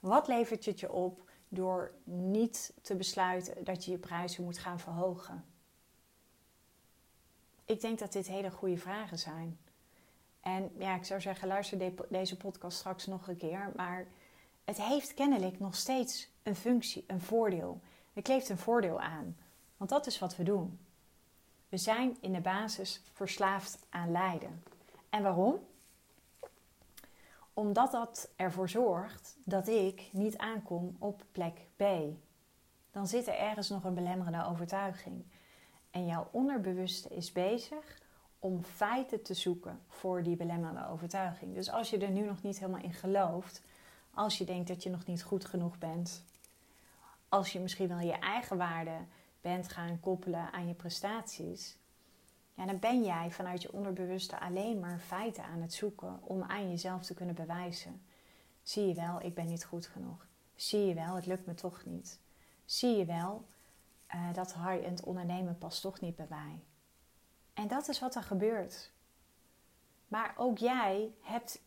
Wat 0.00 0.28
levert 0.28 0.64
het 0.64 0.80
je 0.80 0.92
op 0.92 1.30
door 1.48 1.92
niet 2.04 2.72
te 2.82 2.96
besluiten 2.96 3.64
dat 3.64 3.84
je 3.84 3.90
je 3.90 3.98
prijzen 3.98 4.44
moet 4.44 4.58
gaan 4.58 4.80
verhogen? 4.80 5.44
Ik 7.68 7.80
denk 7.80 7.98
dat 7.98 8.12
dit 8.12 8.26
hele 8.26 8.50
goede 8.50 8.76
vragen 8.76 9.18
zijn. 9.18 9.58
En 10.40 10.70
ja, 10.78 10.94
ik 10.94 11.04
zou 11.04 11.20
zeggen, 11.20 11.48
luister 11.48 11.92
deze 12.08 12.36
podcast 12.36 12.78
straks 12.78 13.06
nog 13.06 13.28
een 13.28 13.36
keer. 13.36 13.72
Maar 13.76 14.06
het 14.64 14.82
heeft 14.82 15.14
kennelijk 15.14 15.58
nog 15.58 15.76
steeds 15.76 16.28
een 16.42 16.56
functie, 16.56 17.04
een 17.06 17.20
voordeel. 17.20 17.80
Er 18.12 18.22
kleeft 18.22 18.48
een 18.48 18.58
voordeel 18.58 19.00
aan. 19.00 19.36
Want 19.76 19.90
dat 19.90 20.06
is 20.06 20.18
wat 20.18 20.36
we 20.36 20.42
doen. 20.42 20.78
We 21.68 21.76
zijn 21.76 22.16
in 22.20 22.32
de 22.32 22.40
basis 22.40 23.02
verslaafd 23.12 23.78
aan 23.88 24.12
lijden. 24.12 24.62
En 25.10 25.22
waarom? 25.22 25.58
Omdat 27.52 27.90
dat 27.90 28.28
ervoor 28.36 28.68
zorgt 28.68 29.36
dat 29.44 29.68
ik 29.68 30.08
niet 30.12 30.38
aankom 30.38 30.96
op 30.98 31.24
plek 31.32 31.58
B. 31.76 31.82
Dan 32.90 33.06
zit 33.06 33.26
er 33.26 33.38
ergens 33.38 33.68
nog 33.68 33.84
een 33.84 33.94
belemmerende 33.94 34.46
overtuiging. 34.46 35.24
En 35.90 36.06
jouw 36.06 36.28
onderbewuste 36.30 37.08
is 37.08 37.32
bezig 37.32 37.98
om 38.38 38.64
feiten 38.64 39.22
te 39.22 39.34
zoeken 39.34 39.80
voor 39.88 40.22
die 40.22 40.36
belemmerende 40.36 40.88
overtuiging. 40.88 41.54
Dus 41.54 41.70
als 41.70 41.90
je 41.90 41.98
er 41.98 42.10
nu 42.10 42.24
nog 42.24 42.42
niet 42.42 42.58
helemaal 42.58 42.82
in 42.82 42.92
gelooft, 42.92 43.62
als 44.10 44.38
je 44.38 44.44
denkt 44.44 44.68
dat 44.68 44.82
je 44.82 44.90
nog 44.90 45.06
niet 45.06 45.22
goed 45.22 45.44
genoeg 45.44 45.78
bent, 45.78 46.24
als 47.28 47.52
je 47.52 47.60
misschien 47.60 47.88
wel 47.88 47.98
je 47.98 48.18
eigen 48.18 48.56
waarde 48.56 48.96
bent 49.40 49.68
gaan 49.68 50.00
koppelen 50.00 50.52
aan 50.52 50.68
je 50.68 50.74
prestaties, 50.74 51.76
ja, 52.54 52.66
dan 52.66 52.78
ben 52.78 53.04
jij 53.04 53.30
vanuit 53.30 53.62
je 53.62 53.72
onderbewuste 53.72 54.40
alleen 54.40 54.80
maar 54.80 54.98
feiten 54.98 55.44
aan 55.44 55.60
het 55.60 55.72
zoeken 55.72 56.20
om 56.22 56.42
aan 56.42 56.70
jezelf 56.70 57.04
te 57.04 57.14
kunnen 57.14 57.34
bewijzen. 57.34 58.02
Zie 58.62 58.86
je 58.86 58.94
wel, 58.94 59.22
ik 59.22 59.34
ben 59.34 59.46
niet 59.46 59.64
goed 59.64 59.86
genoeg. 59.86 60.26
Zie 60.54 60.86
je 60.86 60.94
wel, 60.94 61.14
het 61.14 61.26
lukt 61.26 61.46
me 61.46 61.54
toch 61.54 61.84
niet. 61.84 62.20
Zie 62.64 62.96
je 62.96 63.04
wel, 63.04 63.46
uh, 64.14 64.34
dat 64.34 64.54
high-end 64.54 65.04
ondernemen 65.04 65.58
past 65.58 65.80
toch 65.80 66.00
niet 66.00 66.16
bij 66.16 66.26
mij. 66.28 66.60
En 67.54 67.68
dat 67.68 67.88
is 67.88 68.00
wat 68.00 68.14
er 68.14 68.22
gebeurt. 68.22 68.90
Maar 70.08 70.34
ook 70.36 70.58
jij 70.58 71.12
hebt, 71.20 71.60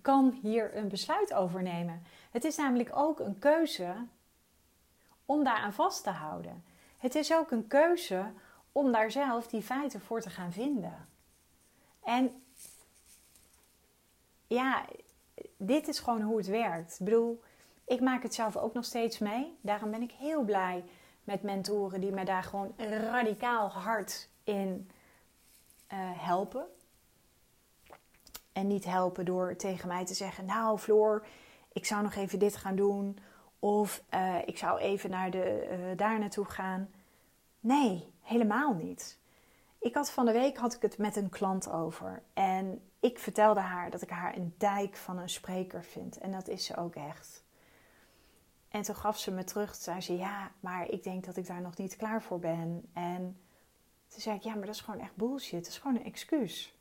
kan 0.00 0.38
hier 0.42 0.76
een 0.76 0.88
besluit 0.88 1.34
over 1.34 1.62
nemen. 1.62 2.02
Het 2.30 2.44
is 2.44 2.56
namelijk 2.56 2.96
ook 2.96 3.20
een 3.20 3.38
keuze 3.38 3.94
om 5.26 5.44
daaraan 5.44 5.72
vast 5.72 6.02
te 6.02 6.10
houden. 6.10 6.64
Het 6.98 7.14
is 7.14 7.34
ook 7.34 7.50
een 7.50 7.66
keuze 7.66 8.32
om 8.72 8.92
daar 8.92 9.10
zelf 9.10 9.46
die 9.46 9.62
feiten 9.62 10.00
voor 10.00 10.20
te 10.20 10.30
gaan 10.30 10.52
vinden. 10.52 11.08
En 12.04 12.42
ja, 14.46 14.84
dit 15.56 15.88
is 15.88 15.98
gewoon 15.98 16.22
hoe 16.22 16.36
het 16.36 16.46
werkt. 16.46 16.98
Ik 16.98 17.04
bedoel, 17.04 17.42
ik 17.84 18.00
maak 18.00 18.22
het 18.22 18.34
zelf 18.34 18.56
ook 18.56 18.74
nog 18.74 18.84
steeds 18.84 19.18
mee. 19.18 19.58
Daarom 19.60 19.90
ben 19.90 20.02
ik 20.02 20.12
heel 20.12 20.42
blij 20.42 20.84
met 21.24 21.42
mentoren 21.42 22.00
die 22.00 22.12
mij 22.12 22.24
daar 22.24 22.42
gewoon 22.42 22.74
radicaal 22.76 23.68
hard 23.68 24.28
in 24.44 24.90
uh, 25.92 25.98
helpen. 26.00 26.66
En 28.52 28.66
niet 28.66 28.84
helpen 28.84 29.24
door 29.24 29.56
tegen 29.56 29.88
mij 29.88 30.04
te 30.04 30.14
zeggen: 30.14 30.44
Nou, 30.44 30.78
Floor, 30.78 31.26
ik 31.72 31.86
zou 31.86 32.02
nog 32.02 32.14
even 32.14 32.38
dit 32.38 32.56
gaan 32.56 32.76
doen. 32.76 33.18
Of 33.58 34.02
uh, 34.14 34.36
ik 34.46 34.58
zou 34.58 34.78
even 34.78 35.10
naar 35.10 35.30
de, 35.30 35.68
uh, 35.70 35.96
daar 35.96 36.18
naartoe 36.18 36.44
gaan. 36.44 36.90
Nee, 37.60 38.12
helemaal 38.20 38.74
niet. 38.74 39.18
Ik 39.78 39.94
had 39.94 40.10
van 40.10 40.26
de 40.26 40.32
week 40.32 40.56
had 40.56 40.74
ik 40.74 40.82
het 40.82 40.98
met 40.98 41.16
een 41.16 41.28
klant 41.28 41.70
over. 41.70 42.22
En 42.32 42.82
ik 43.00 43.18
vertelde 43.18 43.60
haar 43.60 43.90
dat 43.90 44.02
ik 44.02 44.10
haar 44.10 44.36
een 44.36 44.54
dijk 44.58 44.96
van 44.96 45.18
een 45.18 45.28
spreker 45.28 45.84
vind. 45.84 46.18
En 46.18 46.32
dat 46.32 46.48
is 46.48 46.64
ze 46.64 46.76
ook 46.76 46.94
echt. 46.94 47.44
En 48.72 48.82
toen 48.82 48.94
gaf 48.94 49.18
ze 49.18 49.30
me 49.30 49.44
terug. 49.44 49.74
Zei 49.74 50.00
ze: 50.00 50.16
Ja, 50.16 50.50
maar 50.60 50.88
ik 50.88 51.02
denk 51.02 51.24
dat 51.24 51.36
ik 51.36 51.46
daar 51.46 51.60
nog 51.60 51.76
niet 51.76 51.96
klaar 51.96 52.22
voor 52.22 52.38
ben. 52.38 52.88
En 52.92 53.40
toen 54.08 54.20
zei 54.20 54.36
ik: 54.36 54.42
Ja, 54.42 54.54
maar 54.54 54.66
dat 54.66 54.74
is 54.74 54.80
gewoon 54.80 55.00
echt 55.00 55.16
bullshit. 55.16 55.64
Dat 55.64 55.72
is 55.72 55.78
gewoon 55.78 55.96
een 55.96 56.04
excuus. 56.04 56.74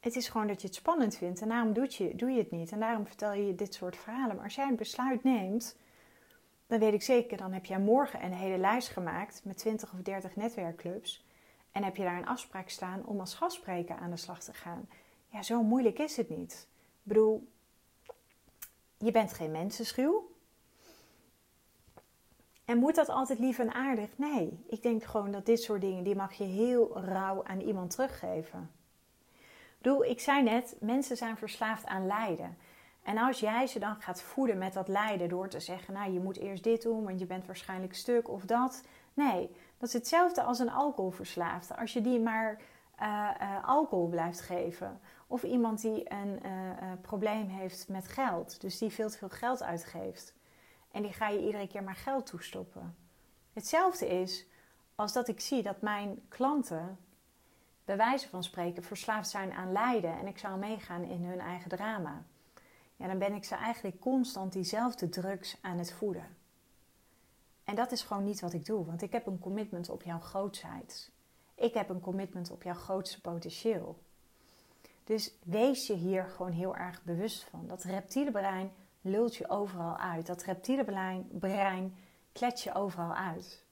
Het 0.00 0.16
is 0.16 0.28
gewoon 0.28 0.46
dat 0.46 0.60
je 0.60 0.66
het 0.66 0.76
spannend 0.76 1.16
vindt 1.16 1.40
en 1.40 1.48
daarom 1.48 1.72
doe 1.72 1.86
je, 1.88 2.14
doe 2.14 2.30
je 2.30 2.38
het 2.38 2.50
niet. 2.50 2.72
En 2.72 2.80
daarom 2.80 3.06
vertel 3.06 3.32
je 3.32 3.54
dit 3.54 3.74
soort 3.74 3.96
verhalen. 3.96 4.34
Maar 4.36 4.44
als 4.44 4.54
jij 4.54 4.68
een 4.68 4.76
besluit 4.76 5.24
neemt, 5.24 5.76
dan 6.66 6.78
weet 6.78 6.92
ik 6.92 7.02
zeker, 7.02 7.36
dan 7.36 7.52
heb 7.52 7.64
jij 7.64 7.78
morgen 7.78 8.24
een 8.24 8.32
hele 8.32 8.58
lijst 8.58 8.88
gemaakt 8.88 9.40
met 9.44 9.58
20 9.58 9.92
of 9.92 10.00
30 10.00 10.36
netwerkclubs. 10.36 11.24
En 11.72 11.84
heb 11.84 11.96
je 11.96 12.02
daar 12.02 12.18
een 12.18 12.26
afspraak 12.26 12.68
staan 12.68 13.04
om 13.04 13.20
als 13.20 13.34
gastspreker 13.34 13.96
aan 13.96 14.10
de 14.10 14.16
slag 14.16 14.42
te 14.42 14.52
gaan. 14.52 14.88
Ja, 15.28 15.42
zo 15.42 15.62
moeilijk 15.62 15.98
is 15.98 16.16
het 16.16 16.28
niet. 16.28 16.68
Ik 16.70 17.02
bedoel, 17.02 17.48
je 19.02 19.10
bent 19.10 19.32
geen 19.32 19.50
mensenschuw. 19.50 20.30
En 22.64 22.78
moet 22.78 22.94
dat 22.94 23.08
altijd 23.08 23.38
lief 23.38 23.58
en 23.58 23.74
aardig? 23.74 24.10
Nee, 24.16 24.64
ik 24.66 24.82
denk 24.82 25.04
gewoon 25.04 25.30
dat 25.30 25.46
dit 25.46 25.62
soort 25.62 25.80
dingen, 25.80 26.04
die 26.04 26.16
mag 26.16 26.32
je 26.32 26.44
heel 26.44 26.98
rauw 26.98 27.44
aan 27.44 27.60
iemand 27.60 27.90
teruggeven. 27.90 28.70
Bedoel, 29.78 30.04
ik 30.04 30.20
zei 30.20 30.42
net, 30.42 30.76
mensen 30.80 31.16
zijn 31.16 31.36
verslaafd 31.36 31.86
aan 31.86 32.06
lijden. 32.06 32.56
En 33.02 33.18
als 33.18 33.40
jij 33.40 33.66
ze 33.66 33.78
dan 33.78 33.96
gaat 34.00 34.22
voeden 34.22 34.58
met 34.58 34.72
dat 34.72 34.88
lijden 34.88 35.28
door 35.28 35.48
te 35.48 35.60
zeggen, 35.60 35.94
nou 35.94 36.12
je 36.12 36.20
moet 36.20 36.38
eerst 36.38 36.64
dit 36.64 36.82
doen, 36.82 37.04
want 37.04 37.18
je 37.18 37.26
bent 37.26 37.46
waarschijnlijk 37.46 37.94
stuk 37.94 38.28
of 38.28 38.44
dat. 38.44 38.82
Nee, 39.14 39.50
dat 39.78 39.88
is 39.88 39.94
hetzelfde 39.94 40.42
als 40.42 40.58
een 40.58 40.70
alcoholverslaafde. 40.70 41.76
Als 41.76 41.92
je 41.92 42.00
die 42.00 42.20
maar 42.20 42.60
uh, 43.02 43.30
uh, 43.40 43.68
alcohol 43.68 44.08
blijft 44.08 44.40
geven. 44.40 45.00
Of 45.26 45.42
iemand 45.42 45.80
die 45.80 46.12
een 46.12 46.40
uh, 46.46 46.92
probleem 47.00 47.48
heeft 47.48 47.88
met 47.88 48.08
geld, 48.08 48.60
dus 48.60 48.78
die 48.78 48.90
veel 48.90 49.10
te 49.10 49.18
veel 49.18 49.28
geld 49.28 49.62
uitgeeft. 49.62 50.34
En 50.90 51.02
die 51.02 51.12
ga 51.12 51.28
je 51.28 51.44
iedere 51.44 51.66
keer 51.66 51.82
maar 51.82 51.96
geld 51.96 52.26
toestoppen. 52.26 52.96
Hetzelfde 53.52 54.08
is 54.08 54.46
als 54.94 55.12
dat 55.12 55.28
ik 55.28 55.40
zie 55.40 55.62
dat 55.62 55.80
mijn 55.80 56.22
klanten 56.28 56.98
bij 57.84 57.96
wijze 57.96 58.28
van 58.28 58.42
spreken 58.42 58.82
verslaafd 58.82 59.30
zijn 59.30 59.52
aan 59.52 59.72
lijden 59.72 60.18
en 60.18 60.26
ik 60.26 60.38
zou 60.38 60.58
meegaan 60.58 61.04
in 61.04 61.24
hun 61.24 61.40
eigen 61.40 61.70
drama. 61.70 62.24
Ja, 62.96 63.06
dan 63.06 63.18
ben 63.18 63.34
ik 63.34 63.44
ze 63.44 63.54
eigenlijk 63.54 64.00
constant 64.00 64.52
diezelfde 64.52 65.08
drugs 65.08 65.58
aan 65.60 65.78
het 65.78 65.92
voeden. 65.92 66.36
En 67.64 67.74
dat 67.74 67.92
is 67.92 68.02
gewoon 68.02 68.24
niet 68.24 68.40
wat 68.40 68.52
ik 68.52 68.66
doe, 68.66 68.84
want 68.84 69.02
ik 69.02 69.12
heb 69.12 69.26
een 69.26 69.38
commitment 69.38 69.88
op 69.88 70.02
jouw 70.02 70.20
grootheid. 70.20 71.10
Ik 71.54 71.74
heb 71.74 71.88
een 71.88 72.00
commitment 72.00 72.50
op 72.50 72.62
jouw 72.62 72.74
grootste 72.74 73.20
potentieel. 73.20 73.98
Dus 75.04 75.34
wees 75.42 75.86
je 75.86 75.94
hier 75.94 76.24
gewoon 76.24 76.52
heel 76.52 76.76
erg 76.76 77.02
bewust 77.02 77.44
van. 77.50 77.66
Dat 77.66 77.82
reptiele 77.82 78.30
brein 78.30 78.72
lult 79.00 79.36
je 79.36 79.48
overal 79.50 79.96
uit. 79.96 80.26
Dat 80.26 80.42
reptiele 80.42 80.84
brein, 81.38 81.96
klet 82.32 82.62
je 82.62 82.74
overal 82.74 83.14
uit. 83.14 83.64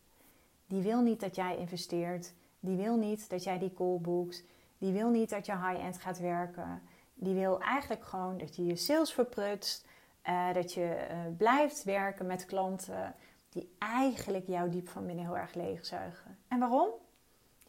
Die 0.66 0.82
wil 0.82 1.00
niet 1.00 1.20
dat 1.20 1.34
jij 1.34 1.56
investeert. 1.56 2.32
Die 2.60 2.76
wil 2.76 2.96
niet 2.96 3.30
dat 3.30 3.44
jij 3.44 3.58
die 3.58 3.72
call 3.72 3.98
boekt. 3.98 4.44
Die 4.78 4.92
wil 4.92 5.10
niet 5.10 5.30
dat 5.30 5.46
je 5.46 5.52
high-end 5.52 5.98
gaat 5.98 6.18
werken. 6.18 6.82
Die 7.14 7.34
wil 7.34 7.60
eigenlijk 7.60 8.04
gewoon 8.04 8.38
dat 8.38 8.56
je 8.56 8.64
je 8.64 8.76
sales 8.76 9.12
verprutst. 9.12 9.88
Uh, 10.28 10.52
dat 10.52 10.72
je 10.72 11.06
uh, 11.10 11.36
blijft 11.36 11.84
werken 11.84 12.26
met 12.26 12.44
klanten 12.44 13.14
die 13.48 13.74
eigenlijk 13.78 14.46
jou 14.46 14.70
diep 14.70 14.88
van 14.88 15.06
binnen 15.06 15.24
heel 15.24 15.36
erg 15.36 15.54
leegzuigen. 15.54 16.38
En 16.48 16.58
waarom? 16.58 16.88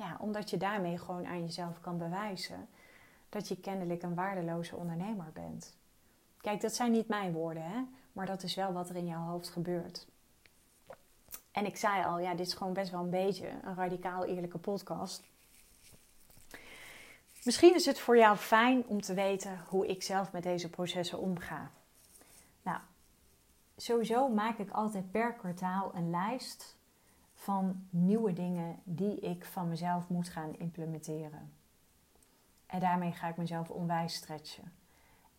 Ja, 0.01 0.17
omdat 0.19 0.49
je 0.49 0.57
daarmee 0.57 0.97
gewoon 0.97 1.25
aan 1.25 1.41
jezelf 1.41 1.81
kan 1.81 1.97
bewijzen 1.97 2.67
dat 3.29 3.47
je 3.47 3.59
kennelijk 3.59 4.03
een 4.03 4.15
waardeloze 4.15 4.75
ondernemer 4.75 5.31
bent. 5.33 5.75
Kijk, 6.37 6.61
dat 6.61 6.75
zijn 6.75 6.91
niet 6.91 7.07
mijn 7.07 7.33
woorden, 7.33 7.63
hè? 7.63 7.81
maar 8.11 8.25
dat 8.25 8.43
is 8.43 8.55
wel 8.55 8.73
wat 8.73 8.89
er 8.89 8.95
in 8.95 9.05
jouw 9.05 9.25
hoofd 9.25 9.49
gebeurt. 9.49 10.07
En 11.51 11.65
ik 11.65 11.77
zei 11.77 12.05
al, 12.05 12.19
ja, 12.19 12.35
dit 12.35 12.47
is 12.47 12.53
gewoon 12.53 12.73
best 12.73 12.91
wel 12.91 13.03
een 13.03 13.09
beetje 13.09 13.47
een 13.63 13.75
radicaal 13.75 14.25
eerlijke 14.25 14.57
podcast. 14.57 15.23
Misschien 17.43 17.75
is 17.75 17.85
het 17.85 17.99
voor 17.99 18.17
jou 18.17 18.37
fijn 18.37 18.85
om 18.87 19.01
te 19.01 19.13
weten 19.13 19.63
hoe 19.67 19.87
ik 19.87 20.03
zelf 20.03 20.31
met 20.31 20.43
deze 20.43 20.69
processen 20.69 21.19
omga. 21.19 21.71
Nou, 22.61 22.79
sowieso 23.77 24.29
maak 24.29 24.57
ik 24.57 24.71
altijd 24.71 25.11
per 25.11 25.33
kwartaal 25.33 25.91
een 25.95 26.09
lijst 26.09 26.79
van 27.41 27.87
nieuwe 27.89 28.33
dingen 28.33 28.79
die 28.83 29.19
ik 29.19 29.45
van 29.45 29.69
mezelf 29.69 30.09
moet 30.09 30.29
gaan 30.29 30.55
implementeren. 30.57 31.53
En 32.65 32.79
daarmee 32.79 33.11
ga 33.11 33.27
ik 33.27 33.37
mezelf 33.37 33.69
onwijs 33.69 34.13
stretchen. 34.13 34.73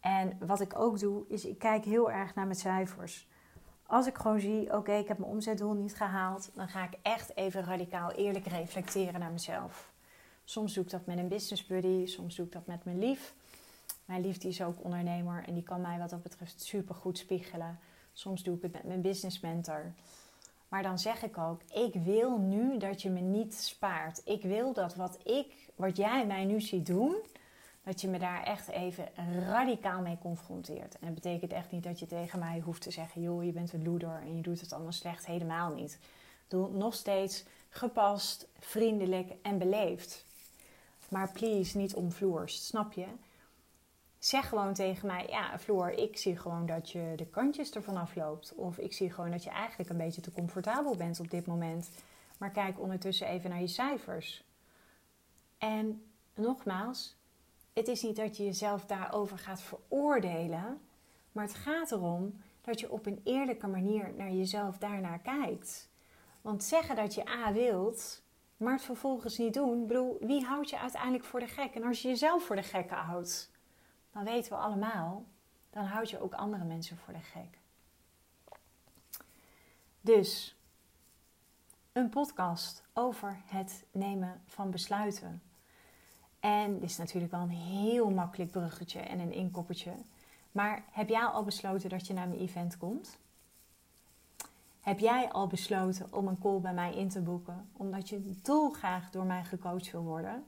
En 0.01 0.37
wat 0.47 0.61
ik 0.61 0.79
ook 0.79 0.99
doe, 0.99 1.25
is 1.29 1.45
ik 1.45 1.59
kijk 1.59 1.85
heel 1.85 2.11
erg 2.11 2.35
naar 2.35 2.45
mijn 2.47 2.59
cijfers. 2.59 3.29
Als 3.87 4.07
ik 4.07 4.19
gewoon 4.19 4.41
zie, 4.41 4.77
oké, 4.77 4.93
ik 4.93 5.09
heb 5.09 5.19
mijn 5.19 5.31
omzetdoel 5.31 5.73
niet 5.73 5.97
gehaald, 5.97 6.51
dan 6.55 6.69
ga 6.69 6.85
ik 6.85 6.99
echt 7.03 7.37
even 7.37 7.65
radicaal 7.65 8.11
eerlijk 8.11 8.47
reflecteren 8.47 9.21
naar 9.21 9.33
mezelf. 9.33 9.93
Soms 10.45 10.75
doe 10.75 10.85
ik 10.85 10.91
dat 10.91 11.07
met 11.07 11.19
een 11.19 11.29
business 11.29 11.67
buddy, 11.67 12.07
soms 12.07 12.37
doe 12.37 12.47
ik 12.47 12.53
dat 12.53 12.67
met 12.67 12.85
mijn 12.85 12.99
lief. 12.99 13.35
Mijn 14.05 14.21
lief 14.21 14.38
die 14.38 14.51
is 14.51 14.62
ook 14.62 14.85
ondernemer 14.85 15.45
en 15.47 15.55
die 15.55 15.62
kan 15.62 15.81
mij 15.81 15.99
wat 15.99 16.11
dat 16.11 16.23
betreft 16.23 16.62
super 16.62 16.95
goed 16.95 17.19
spiegelen. 17.19 17.79
Soms 18.12 18.43
doe 18.43 18.57
ik 18.57 18.62
het 18.62 18.73
met 18.73 18.85
mijn 18.85 19.01
business 19.01 19.41
mentor. 19.41 19.93
Maar 20.73 20.83
dan 20.83 20.99
zeg 20.99 21.23
ik 21.23 21.39
ook, 21.39 21.63
ik 21.63 21.95
wil 21.95 22.39
nu 22.39 22.79
dat 22.79 23.03
je 23.03 23.11
me 23.11 23.21
niet 23.21 23.55
spaart. 23.55 24.21
Ik 24.25 24.43
wil 24.43 24.73
dat 24.73 24.95
wat 24.95 25.19
ik, 25.25 25.71
wat 25.77 25.97
jij 25.97 26.27
mij 26.27 26.45
nu 26.45 26.61
ziet 26.61 26.87
doen, 26.87 27.17
dat 27.85 28.01
je 28.01 28.09
me 28.09 28.19
daar 28.19 28.43
echt 28.43 28.69
even 28.69 29.09
radicaal 29.47 30.01
mee 30.01 30.19
confronteert. 30.21 30.95
En 30.99 31.07
dat 31.07 31.15
betekent 31.15 31.53
echt 31.53 31.71
niet 31.71 31.83
dat 31.83 31.99
je 31.99 32.07
tegen 32.07 32.39
mij 32.39 32.61
hoeft 32.65 32.83
te 32.83 32.91
zeggen: 32.91 33.23
joh, 33.23 33.45
je 33.45 33.53
bent 33.53 33.73
een 33.73 33.85
loeder 33.85 34.21
en 34.23 34.37
je 34.37 34.43
doet 34.43 34.61
het 34.61 34.73
allemaal 34.73 34.93
slecht. 34.93 35.27
Helemaal 35.27 35.75
niet. 35.75 35.99
Doe 36.49 36.71
nog 36.71 36.95
steeds 36.95 37.45
gepast, 37.69 38.49
vriendelijk 38.59 39.33
en 39.43 39.59
beleefd. 39.59 40.25
Maar 41.09 41.33
please, 41.33 41.77
niet 41.77 41.95
omvloerst, 41.95 42.65
snap 42.65 42.93
je? 42.93 43.07
Zeg 44.23 44.49
gewoon 44.49 44.75
tegen 44.75 45.07
mij: 45.07 45.27
ja, 45.29 45.59
Floor, 45.59 45.91
ik 45.91 46.17
zie 46.17 46.37
gewoon 46.37 46.67
dat 46.67 46.91
je 46.91 47.13
de 47.17 47.27
kantjes 47.27 47.71
ervan 47.71 47.97
afloopt. 47.97 48.55
Of 48.55 48.79
ik 48.79 48.93
zie 48.93 49.11
gewoon 49.11 49.31
dat 49.31 49.45
je 49.45 49.51
eigenlijk 49.51 49.91
een 49.91 49.97
beetje 49.97 50.21
te 50.21 50.33
comfortabel 50.33 50.97
bent 50.97 51.21
op 51.21 51.31
dit 51.31 51.47
moment. 51.47 51.91
Maar 52.39 52.51
kijk 52.51 52.81
ondertussen 52.81 53.27
even 53.27 53.51
naar 53.51 53.61
je 53.61 53.67
cijfers. 53.67 54.45
En 55.59 56.03
nogmaals, 56.35 57.17
het 57.73 57.89
is 57.89 58.03
niet 58.03 58.17
dat 58.17 58.37
je 58.37 58.45
jezelf 58.45 58.85
daarover 58.87 59.39
gaat 59.39 59.63
veroordelen, 59.63 60.81
maar 61.33 61.45
het 61.45 61.55
gaat 61.55 61.93
erom 61.93 62.41
dat 62.61 62.81
je 62.81 62.91
op 62.91 63.07
een 63.07 63.21
eerlijke 63.25 63.67
manier 63.67 64.13
naar 64.17 64.33
jezelf 64.33 64.79
daarnaar 64.79 65.19
kijkt. 65.19 65.89
Want 66.41 66.65
zeggen 66.65 66.97
dat 66.97 67.15
je 67.15 67.29
A 67.29 67.53
wilt, 67.53 68.23
maar 68.57 68.73
het 68.73 68.83
vervolgens 68.83 69.39
niet 69.39 69.55
doen, 69.55 69.87
bedoel, 69.87 70.17
wie 70.21 70.45
houdt 70.45 70.71
je 70.71 70.79
uiteindelijk 70.79 71.25
voor 71.25 71.41
de 71.41 71.47
gek? 71.47 71.75
En 71.75 71.85
als 71.85 72.03
je 72.03 72.09
jezelf 72.09 72.45
voor 72.45 72.57
de 72.57 72.63
gek 72.63 72.91
houdt, 72.91 73.52
dan 74.12 74.25
weten 74.25 74.53
we 74.53 74.59
allemaal, 74.59 75.25
dan 75.70 75.85
houd 75.85 76.11
je 76.11 76.20
ook 76.20 76.35
andere 76.35 76.64
mensen 76.64 76.96
voor 76.96 77.12
de 77.12 77.20
gek. 77.20 77.59
Dus 80.01 80.57
een 81.92 82.09
podcast 82.09 82.83
over 82.92 83.37
het 83.46 83.85
nemen 83.90 84.42
van 84.46 84.70
besluiten. 84.70 85.42
En 86.40 86.72
dit 86.81 86.90
is 86.90 86.96
natuurlijk 86.96 87.33
wel 87.33 87.40
een 87.40 87.48
heel 87.51 88.11
makkelijk 88.11 88.51
bruggetje 88.51 89.01
en 89.01 89.18
een 89.18 89.33
inkoppertje. 89.33 89.92
Maar 90.53 90.85
heb 90.90 91.09
jij 91.09 91.25
al 91.25 91.44
besloten 91.44 91.88
dat 91.88 92.07
je 92.07 92.12
naar 92.12 92.29
mijn 92.29 92.40
event 92.40 92.77
komt? 92.77 93.18
Heb 94.81 94.98
jij 94.98 95.33
al 95.33 95.46
besloten 95.46 96.12
om 96.12 96.29
een 96.29 96.38
call 96.38 96.61
bij 96.61 96.75
mij 96.75 96.94
in 96.94 97.09
te 97.09 97.20
boeken, 97.20 97.68
omdat 97.72 98.09
je 98.09 98.40
dolgraag 98.42 99.11
door 99.11 99.25
mij 99.25 99.44
gecoacht 99.44 99.90
wil 99.90 100.03
worden? 100.03 100.44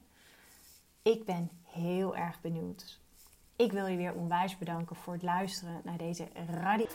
Ik 1.03 1.25
ben 1.25 1.51
heel 1.65 2.17
erg 2.17 2.41
benieuwd. 2.41 3.01
Ik 3.57 3.73
wil 3.73 3.87
je 3.87 3.97
weer 3.97 4.15
onwijs 4.15 4.59
bedanken 4.59 4.97
voor 4.97 5.13
het 5.13 5.23
luisteren 5.23 5.81
naar 5.85 5.97
deze 5.97 6.29
radio. 6.51 6.87